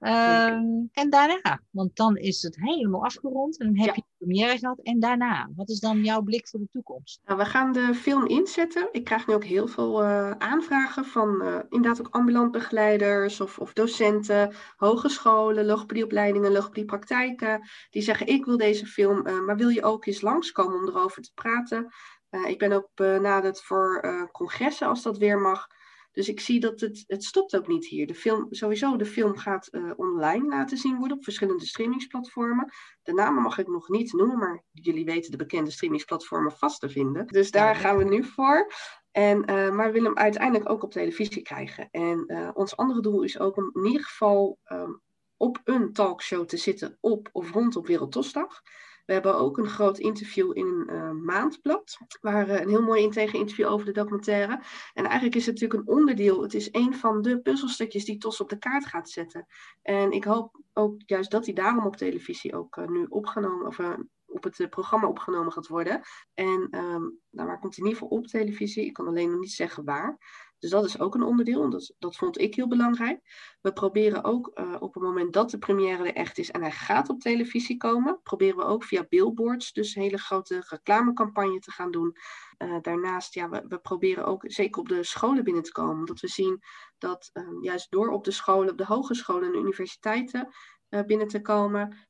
[0.01, 3.93] Um, en daarna, want dan is het helemaal afgerond en dan heb ja.
[3.95, 4.79] je de première gehad.
[4.79, 7.21] En daarna, wat is dan jouw blik voor de toekomst?
[7.25, 8.89] Nou, we gaan de film inzetten.
[8.91, 13.59] Ik krijg nu ook heel veel uh, aanvragen van uh, inderdaad ook ambulant begeleiders of,
[13.59, 17.61] of docenten, hogescholen, logopedieopleidingen, logopediepraktijken.
[17.89, 21.21] Die zeggen, ik wil deze film, uh, maar wil je ook eens langskomen om erover
[21.21, 21.91] te praten?
[22.29, 25.67] Ik ben ook benaderd voor congressen als dat weer mag.
[26.11, 28.07] Dus ik zie dat het, het stopt ook niet hier.
[28.07, 32.71] De film, sowieso, de film gaat uh, online laten zien worden op verschillende streamingsplatformen.
[33.03, 36.89] De namen mag ik nog niet noemen, maar jullie weten de bekende streamingsplatformen vast te
[36.89, 37.27] vinden.
[37.27, 38.73] Dus daar gaan we nu voor.
[39.11, 41.87] En, uh, maar we willen hem uiteindelijk ook op televisie krijgen.
[41.91, 45.01] En uh, ons andere doel is ook om in ieder geval um,
[45.37, 48.61] op een talkshow te zitten op of rondom Wereldtosdag.
[49.09, 53.01] We hebben ook een groot interview in een uh, maandblad, waar uh, een heel mooi
[53.01, 54.61] integer interview over de documentaire.
[54.93, 58.41] En eigenlijk is het natuurlijk een onderdeel, het is een van de puzzelstukjes die TOS
[58.41, 59.45] op de kaart gaat zetten.
[59.81, 63.79] En ik hoop ook juist dat hij daarom op televisie ook uh, nu opgenomen, of
[64.25, 66.01] op het programma opgenomen gaat worden.
[66.33, 68.85] En um, nou, waar komt hij in ieder geval op televisie?
[68.85, 70.17] Ik kan alleen nog niet zeggen waar.
[70.59, 73.19] Dus dat is ook een onderdeel dat, dat vond ik heel belangrijk.
[73.61, 76.71] We proberen ook uh, op het moment dat de première er echt is en hij
[76.71, 81.91] gaat op televisie komen, proberen we ook via billboards dus hele grote reclamecampagne te gaan
[81.91, 82.15] doen.
[82.57, 86.19] Uh, daarnaast, ja, we, we, proberen ook zeker op de scholen binnen te komen, omdat
[86.19, 86.61] we zien
[86.97, 90.53] dat uh, juist door op de scholen, op de hogescholen en universiteiten,
[90.89, 92.07] uh, binnen te komen.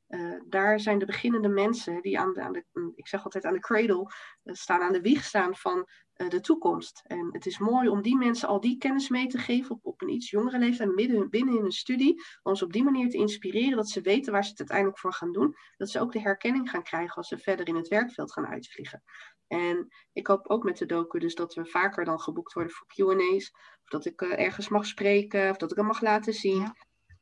[0.48, 3.60] Daar zijn de beginnende mensen die aan de, aan de ik zeg altijd aan de
[3.60, 4.12] cradle,
[4.44, 5.88] staan aan de wieg staan van
[6.28, 7.02] de toekomst.
[7.06, 10.02] En het is mooi om die mensen al die kennis mee te geven op, op
[10.02, 13.16] een iets jongere leeftijd, midden, binnen in een studie, om ze op die manier te
[13.16, 15.56] inspireren dat ze weten waar ze het uiteindelijk voor gaan doen.
[15.76, 19.02] Dat ze ook de herkenning gaan krijgen als ze verder in het werkveld gaan uitvliegen.
[19.46, 22.86] En ik hoop ook met de docu dus dat we vaker dan geboekt worden voor
[22.86, 23.50] Q&A's.
[23.82, 26.72] Of dat ik ergens mag spreken, of dat ik hem mag laten zien.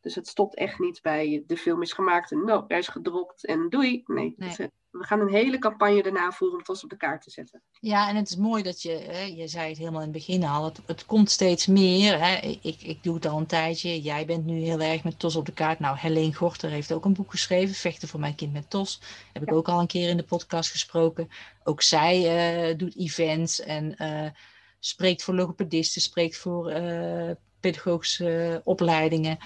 [0.01, 3.47] Dus het stopt echt niet bij de film is gemaakt en nou, er is gedropt
[3.47, 4.03] en doei.
[4.07, 4.49] Nee, nee.
[4.49, 7.63] Het, we gaan een hele campagne daarna voeren om het op de kaart te zetten.
[7.81, 10.45] Ja, en het is mooi dat je, hè, je zei het helemaal in het begin
[10.45, 12.19] al, het, het komt steeds meer.
[12.25, 12.37] Hè.
[12.63, 14.01] Ik, ik doe het al een tijdje.
[14.01, 15.79] Jij bent nu heel erg met TOS op de kaart.
[15.79, 19.01] Nou, Helene Gorter heeft ook een boek geschreven, Vechten voor mijn kind met TOS.
[19.33, 19.55] Heb ik ja.
[19.55, 21.29] ook al een keer in de podcast gesproken.
[21.65, 24.31] Ook zij uh, doet events en uh,
[24.79, 27.31] spreekt voor logopedisten, spreekt voor uh,
[27.61, 29.39] pedagogische opleidingen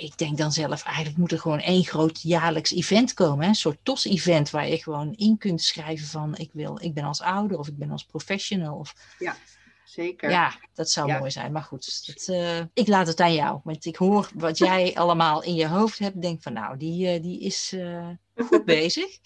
[0.00, 3.42] ik denk dan zelf, eigenlijk moet er gewoon één groot jaarlijks event komen.
[3.42, 3.48] Hè?
[3.48, 7.20] Een soort TOS-event waar je gewoon in kunt schrijven van ik wil, ik ben als
[7.20, 8.78] ouder of ik ben als professional.
[8.78, 9.36] Of, ja,
[9.84, 10.30] zeker.
[10.30, 11.52] Ja, dat zou mooi zijn.
[11.52, 13.60] Maar goed, dat, uh, ik laat het aan jou.
[13.64, 16.22] Want ik hoor wat jij allemaal in je hoofd hebt.
[16.22, 19.18] Denk van nou, die, uh, die is uh, goed bezig.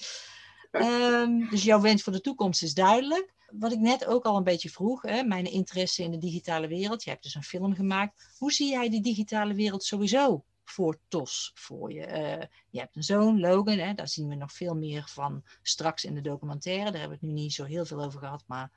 [0.71, 4.45] Um, dus jouw wens voor de toekomst is duidelijk wat ik net ook al een
[4.45, 7.05] beetje vroeg, hè, mijn interesse in de digitale wereld.
[7.05, 8.35] Je hebt dus een film gemaakt.
[8.39, 12.07] Hoe zie jij die digitale wereld sowieso voor TOS voor je?
[12.07, 16.05] Uh, je hebt een zoon, Logan, hè, daar zien we nog veel meer van straks
[16.05, 16.91] in de documentaire.
[16.91, 18.71] Daar hebben we het nu niet zo heel veel over gehad, maar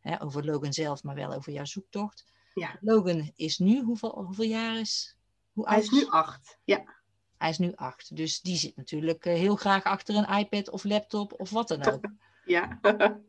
[0.00, 2.24] hè, over Logan zelf, maar wel over jouw zoektocht.
[2.54, 2.78] Ja.
[2.80, 5.16] Logan is nu, hoeveel, hoeveel jaar is?
[5.52, 6.98] Hoe Hij is nu acht, ja.
[7.38, 10.84] Hij is nu acht, dus die zit natuurlijk eh, heel graag achter een iPad of
[10.84, 12.08] laptop of wat dan ook.
[12.44, 12.78] Ja.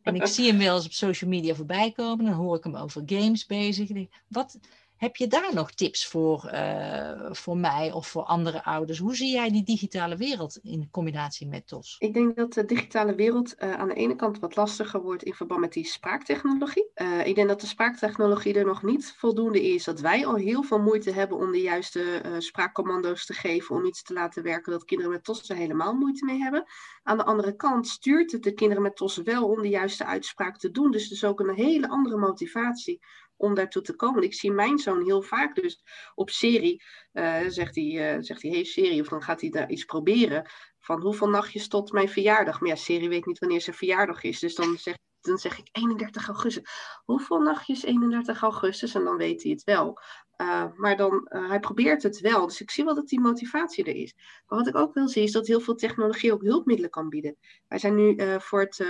[0.02, 2.26] en ik zie hem wel eens op social media voorbij komen.
[2.26, 4.08] Dan hoor ik hem over games bezig.
[4.28, 4.60] Wat,
[5.02, 8.99] heb je daar nog tips voor, uh, voor mij of voor andere ouders?
[8.99, 11.95] Hoe zie jij die digitale wereld in combinatie met TOS?
[11.99, 15.34] Ik denk dat de digitale wereld uh, aan de ene kant wat lastiger wordt in
[15.34, 16.91] verband met die spraaktechnologie.
[16.95, 19.84] Uh, ik denk dat de spraaktechnologie er nog niet voldoende is.
[19.84, 24.04] Dat wij al heel veel moeite hebben om de juiste spraakcommando's te geven om iets
[24.04, 26.66] te laten werken dat kinderen met TOS er helemaal moeite mee hebben.
[27.04, 30.58] Aan de andere kant stuurt het de kinderen met TOS wel om de juiste uitspraak
[30.58, 30.91] te doen.
[30.91, 32.99] Dus dus ook een hele andere motivatie
[33.42, 34.24] om daartoe te komen.
[34.24, 35.84] Ik zie mijn zoon heel vaak dus
[36.16, 36.84] op serie,
[37.14, 40.50] uh, zegt hij, uh, zegt hij, hey serie, of dan gaat hij daar iets proberen
[40.80, 42.60] van hoeveel nachtjes tot mijn verjaardag.
[42.60, 45.69] Maar ja, serie weet niet wanneer zijn verjaardag is, dus dan zegt dan zeg ik
[45.72, 46.63] 31 augustus.
[47.05, 48.95] Hoeveel nachtjes 31 augustus?
[48.95, 49.99] En dan weet hij het wel.
[50.41, 52.47] Uh, maar dan, uh, hij probeert het wel.
[52.47, 54.13] Dus ik zie wel dat die motivatie er is.
[54.47, 57.38] Maar wat ik ook wil zien is dat heel veel technologie ook hulpmiddelen kan bieden.
[57.67, 58.86] Wij zijn nu uh, voor het,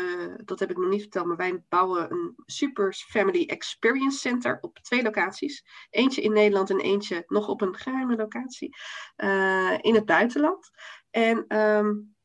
[0.46, 4.80] dat heb ik nog niet verteld, maar wij bouwen een Super Family Experience Center op
[4.80, 5.64] twee locaties.
[5.90, 8.76] Eentje in Nederland en eentje nog op een geheime locatie
[9.82, 10.70] in het buitenland.
[11.10, 12.16] En um,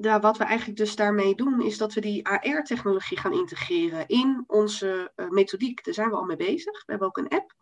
[0.00, 4.44] ja, wat we eigenlijk dus daarmee doen, is dat we die AR-technologie gaan integreren in
[4.46, 5.84] onze uh, methodiek.
[5.84, 6.72] Daar zijn we al mee bezig.
[6.72, 7.54] We hebben ook een app.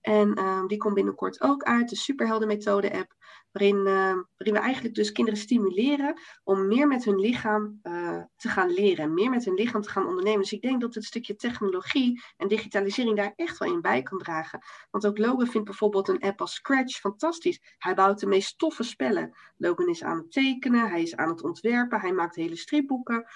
[0.00, 3.14] En uh, die komt binnenkort ook uit, de Superheldenmethode app,
[3.50, 3.84] waarin, uh,
[4.36, 9.04] waarin we eigenlijk dus kinderen stimuleren om meer met hun lichaam uh, te gaan leren
[9.04, 10.40] en meer met hun lichaam te gaan ondernemen.
[10.40, 14.18] Dus ik denk dat het stukje technologie en digitalisering daar echt wel in bij kan
[14.18, 14.60] dragen.
[14.90, 17.74] Want ook Logan vindt bijvoorbeeld een app als Scratch fantastisch.
[17.78, 19.36] Hij bouwt de meest toffe spellen.
[19.56, 23.26] Logan is aan het tekenen, hij is aan het ontwerpen, hij maakt hele stripboeken.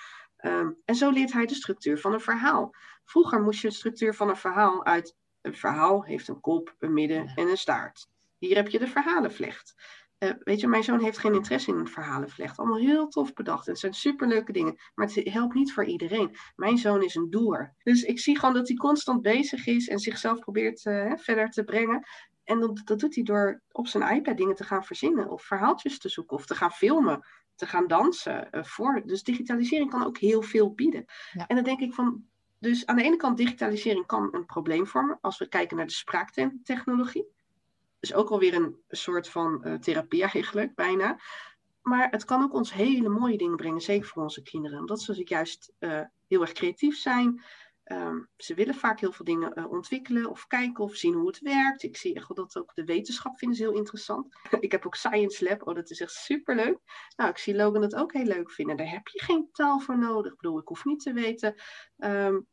[0.45, 2.75] Um, en zo leert hij de structuur van een verhaal.
[3.05, 6.92] Vroeger moest je de structuur van een verhaal uit een verhaal heeft een kop, een
[6.92, 8.09] midden en een staart.
[8.38, 9.74] Hier heb je de verhalenvlecht.
[10.18, 12.59] Uh, weet je, mijn zoon heeft geen interesse in een verhalenvlecht.
[12.59, 13.66] Allemaal heel tof bedacht.
[13.66, 14.76] Het zijn superleuke dingen.
[14.95, 16.36] Maar het helpt niet voor iedereen.
[16.57, 17.74] Mijn zoon is een doer.
[17.82, 21.64] Dus ik zie gewoon dat hij constant bezig is en zichzelf probeert uh, verder te
[21.64, 22.07] brengen.
[22.45, 25.30] En dat, dat doet hij door op zijn iPad dingen te gaan verzinnen.
[25.30, 26.36] Of verhaaltjes te zoeken.
[26.36, 27.26] Of te gaan filmen.
[27.55, 28.49] Te gaan dansen.
[28.51, 29.03] Uh, voor.
[29.07, 31.05] Dus digitalisering kan ook heel veel bieden.
[31.32, 31.47] Ja.
[31.47, 32.24] En dan denk ik van,
[32.65, 35.93] dus aan de ene kant, digitalisering kan een probleem vormen als we kijken naar de
[35.93, 37.27] spraaktechnologie.
[38.01, 41.19] Dus ook alweer een soort van uh, therapie eigenlijk, bijna.
[41.83, 44.79] Maar het kan ook ons hele mooie dingen brengen, zeker voor onze kinderen.
[44.79, 47.43] Omdat ze juist uh, heel erg creatief zijn.
[47.85, 51.41] Um, ze willen vaak heel veel dingen uh, ontwikkelen of kijken of zien hoe het
[51.41, 51.83] werkt.
[51.83, 54.37] Ik zie echt dat ook de wetenschap vinden ze heel interessant.
[54.61, 56.79] ik heb ook Science Lab, oh dat is echt superleuk.
[57.17, 58.77] Nou, ik zie Logan dat ook heel leuk vinden.
[58.77, 60.33] Daar heb je geen taal voor nodig.
[60.33, 61.55] Ik bedoel, ik hoef niet te weten
[61.97, 62.47] um,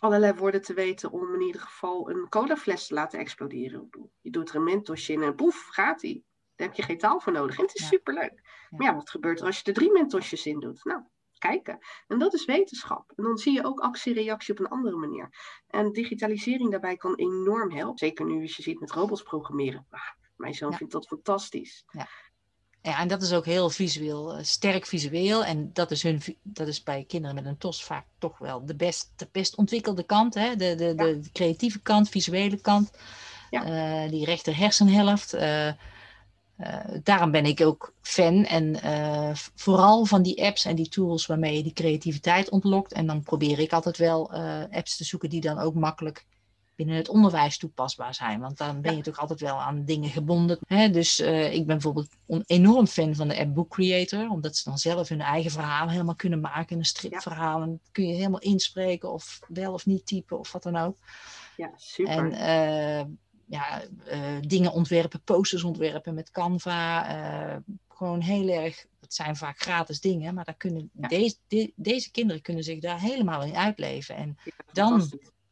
[0.00, 3.90] allerlei woorden te weten om in ieder geval een colafles te laten exploderen.
[4.20, 6.24] Je doet er een mentosje in en boef, gaat die.
[6.56, 7.58] Daar heb je geen taal voor nodig.
[7.58, 7.86] En het is ja.
[7.86, 8.40] superleuk.
[8.42, 8.76] Ja.
[8.76, 10.84] Maar ja, wat gebeurt er als je er drie mentosjes in doet?
[10.84, 11.02] Nou,
[11.38, 11.78] kijken.
[12.06, 13.12] En dat is wetenschap.
[13.16, 15.28] En dan zie je ook actie-reactie op een andere manier.
[15.66, 17.98] En digitalisering daarbij kan enorm helpen.
[17.98, 19.86] Zeker nu als je ziet met robots programmeren.
[19.90, 20.00] Ah,
[20.36, 20.76] mijn zoon ja.
[20.76, 21.84] vindt dat fantastisch.
[21.86, 22.08] Ja.
[22.82, 25.44] Ja, en dat is ook heel visueel, uh, sterk visueel.
[25.44, 28.74] En dat is, hun, dat is bij kinderen met een TOS vaak toch wel de
[28.74, 30.34] best, de best ontwikkelde kant.
[30.34, 30.56] Hè?
[30.56, 30.94] De, de, ja.
[30.94, 32.90] de, creatieve kant, visuele kant.
[33.50, 34.04] Ja.
[34.04, 35.34] Uh, die rechter hersenhelft.
[35.34, 35.72] Uh,
[37.02, 38.44] daarom ben ik ook fan.
[38.44, 38.76] En
[39.54, 42.92] vooral van die apps en die tools waarmee je die creativiteit ontlokt.
[42.92, 44.32] En dan probeer ik altijd wel
[44.70, 46.26] apps te zoeken die dan ook makkelijk
[46.80, 48.40] binnen het onderwijs toepasbaar zijn.
[48.40, 50.58] Want dan ben je toch altijd wel aan dingen gebonden.
[50.66, 50.90] Hè?
[50.90, 54.30] Dus uh, ik ben bijvoorbeeld een enorm fan van de app Book Creator.
[54.30, 56.78] Omdat ze dan zelf hun eigen verhaal helemaal kunnen maken.
[56.78, 57.62] Een stripverhaal.
[57.62, 60.96] En kun je helemaal inspreken of wel of niet typen of wat dan ook.
[61.56, 62.12] Ja, super.
[62.12, 63.06] En uh,
[63.46, 67.62] ja, uh, dingen ontwerpen, posters ontwerpen met Canva.
[67.88, 70.34] gewoon heel erg, het zijn vaak gratis dingen.
[70.34, 71.08] Maar daar kunnen ja.
[71.08, 74.16] deze, de, deze kinderen kunnen zich daar helemaal in uitleven.
[74.16, 75.08] En ja, dan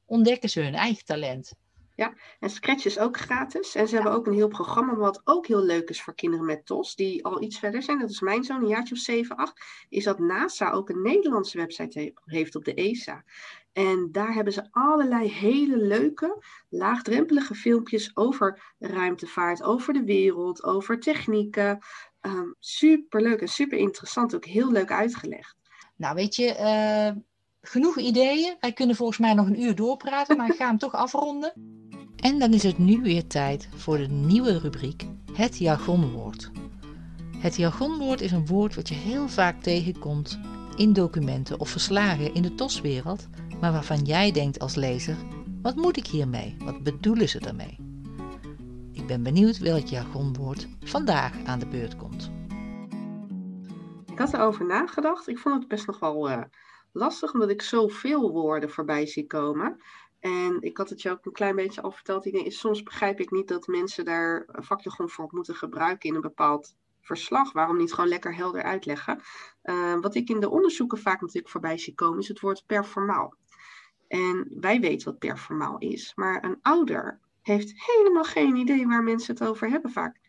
[0.08, 1.52] ontdekken ze hun eigen talent.
[1.94, 3.74] Ja, en Scratch is ook gratis.
[3.74, 6.66] En ze hebben ook een heel programma wat ook heel leuk is voor kinderen met
[6.66, 7.98] TOS, die al iets verder zijn.
[7.98, 9.64] Dat is mijn zoon, een jaartje of 7, 8.
[9.88, 13.24] Is dat NASA ook een Nederlandse website heeft op de ESA.
[13.72, 21.00] En daar hebben ze allerlei hele leuke, laagdrempelige filmpjes over ruimtevaart, over de wereld, over
[21.00, 21.78] technieken.
[22.20, 25.56] Um, super leuk en super interessant, ook heel leuk uitgelegd.
[25.96, 27.22] Nou, weet je, uh,
[27.68, 28.56] genoeg ideeën.
[28.60, 31.52] Wij kunnen volgens mij nog een uur doorpraten, maar ik ga hem toch afronden.
[32.16, 36.50] En dan is het nu weer tijd voor de nieuwe rubriek, het jargonwoord.
[37.38, 40.38] Het jargonwoord is een woord wat je heel vaak tegenkomt
[40.76, 43.28] in documenten of verslagen in de TOS-wereld,
[43.60, 45.16] maar waarvan jij denkt als lezer:
[45.62, 46.56] wat moet ik hiermee?
[46.64, 47.76] Wat bedoelen ze daarmee?
[48.92, 52.30] Ik ben benieuwd welk jargonwoord vandaag aan de beurt komt.
[54.12, 55.28] Ik had erover nagedacht.
[55.28, 56.42] Ik vond het best nog wel uh,
[56.92, 59.80] lastig, omdat ik zoveel woorden voorbij zie komen.
[60.20, 62.26] En ik had het je ook een klein beetje al verteld.
[62.26, 66.74] Ik soms begrijp ik niet dat mensen daar vakjargon voor moeten gebruiken in een bepaald
[67.00, 67.52] verslag.
[67.52, 69.20] Waarom niet gewoon lekker helder uitleggen?
[69.62, 73.34] Uh, wat ik in de onderzoeken vaak natuurlijk voorbij zie komen, is het woord performaal.
[74.08, 79.34] En wij weten wat performaal is, maar een ouder heeft helemaal geen idee waar mensen
[79.34, 80.20] het over hebben vaak.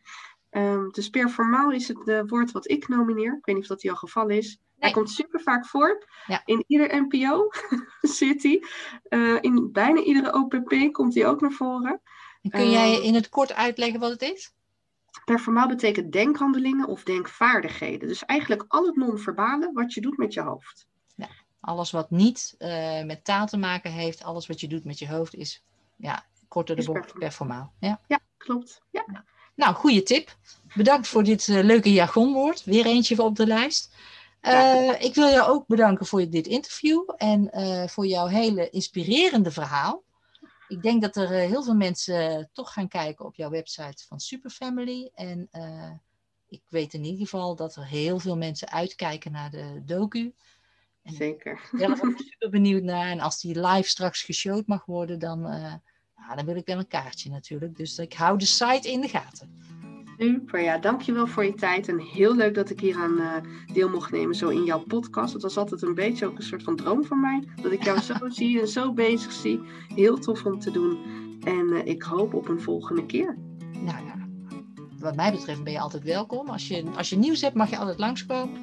[0.51, 3.37] Um, dus performaal is het uh, woord wat ik nomineer.
[3.37, 4.59] Ik weet niet of dat die al geval is.
[4.79, 6.05] Hij komt super vaak voor.
[6.25, 6.41] Ja.
[6.45, 7.49] In ieder NPO
[8.19, 8.63] zit hij.
[9.09, 12.01] Uh, in bijna iedere OPP komt hij ook naar voren.
[12.41, 14.53] En kun jij uh, in het kort uitleggen wat het is?
[15.25, 18.07] Performaal betekent denkhandelingen of denkvaardigheden.
[18.07, 20.87] Dus eigenlijk al het non-verbale wat je doet met je hoofd.
[21.15, 24.99] Ja, alles wat niet uh, met taal te maken heeft, alles wat je doet met
[24.99, 25.63] je hoofd is,
[25.95, 27.73] ja, korter de bocht, performaal.
[27.79, 28.81] Ja, ja klopt.
[28.91, 29.25] Ja.
[29.55, 30.35] Nou, goede tip.
[30.75, 32.63] Bedankt voor dit uh, leuke jargonwoord.
[32.63, 33.95] Weer eentje op de lijst.
[34.41, 39.51] Uh, ik wil jou ook bedanken voor dit interview en uh, voor jouw hele inspirerende
[39.51, 40.03] verhaal.
[40.67, 44.19] Ik denk dat er uh, heel veel mensen toch gaan kijken op jouw website van
[44.19, 45.11] Superfamily.
[45.13, 45.49] En
[46.47, 50.33] ik weet in ieder geval dat er heel veel mensen uitkijken naar de docu.
[51.03, 51.69] En Zeker.
[51.71, 53.09] Ik ben er super benieuwd naar.
[53.09, 56.87] En als die live straks geshowd mag worden, dan, nou, dan wil ik wel een
[56.87, 57.77] kaartje natuurlijk.
[57.77, 59.69] Dus ik hou de site in de gaten.
[60.19, 61.87] Super, ja, dankjewel voor je tijd.
[61.87, 63.35] En heel leuk dat ik hier aan uh,
[63.73, 65.33] deel mocht nemen, zo in jouw podcast.
[65.33, 67.43] Het was altijd een beetje ook een soort van droom van mij.
[67.61, 69.61] Dat ik jou zo zie en zo bezig zie.
[69.95, 70.97] Heel tof om te doen.
[71.43, 73.37] En uh, ik hoop op een volgende keer.
[73.73, 74.27] Nou ja,
[74.99, 76.49] wat mij betreft ben je altijd welkom.
[76.49, 78.61] Als je, als je nieuws hebt, mag je altijd langskomen.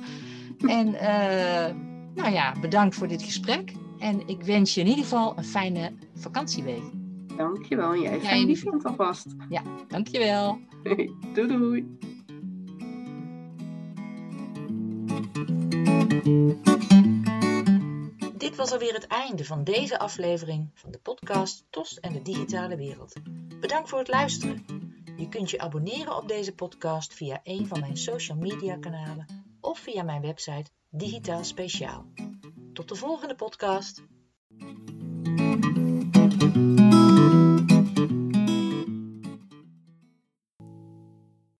[0.58, 1.74] En uh,
[2.14, 3.72] nou ja, bedankt voor dit gesprek.
[3.98, 7.05] En ik wens je in ieder geval een fijne vakantieweek.
[7.36, 7.92] Dankjewel.
[7.92, 9.26] En jij fijn weekend alvast.
[9.48, 10.58] Ja, dankjewel.
[11.34, 11.98] doei doei.
[18.36, 22.76] Dit was alweer het einde van deze aflevering van de podcast TOS en de digitale
[22.76, 23.12] wereld.
[23.60, 24.64] Bedankt voor het luisteren.
[25.16, 29.26] Je kunt je abonneren op deze podcast via een van mijn social media kanalen
[29.60, 32.06] of via mijn website Digitaal Speciaal.
[32.72, 34.02] Tot de volgende podcast.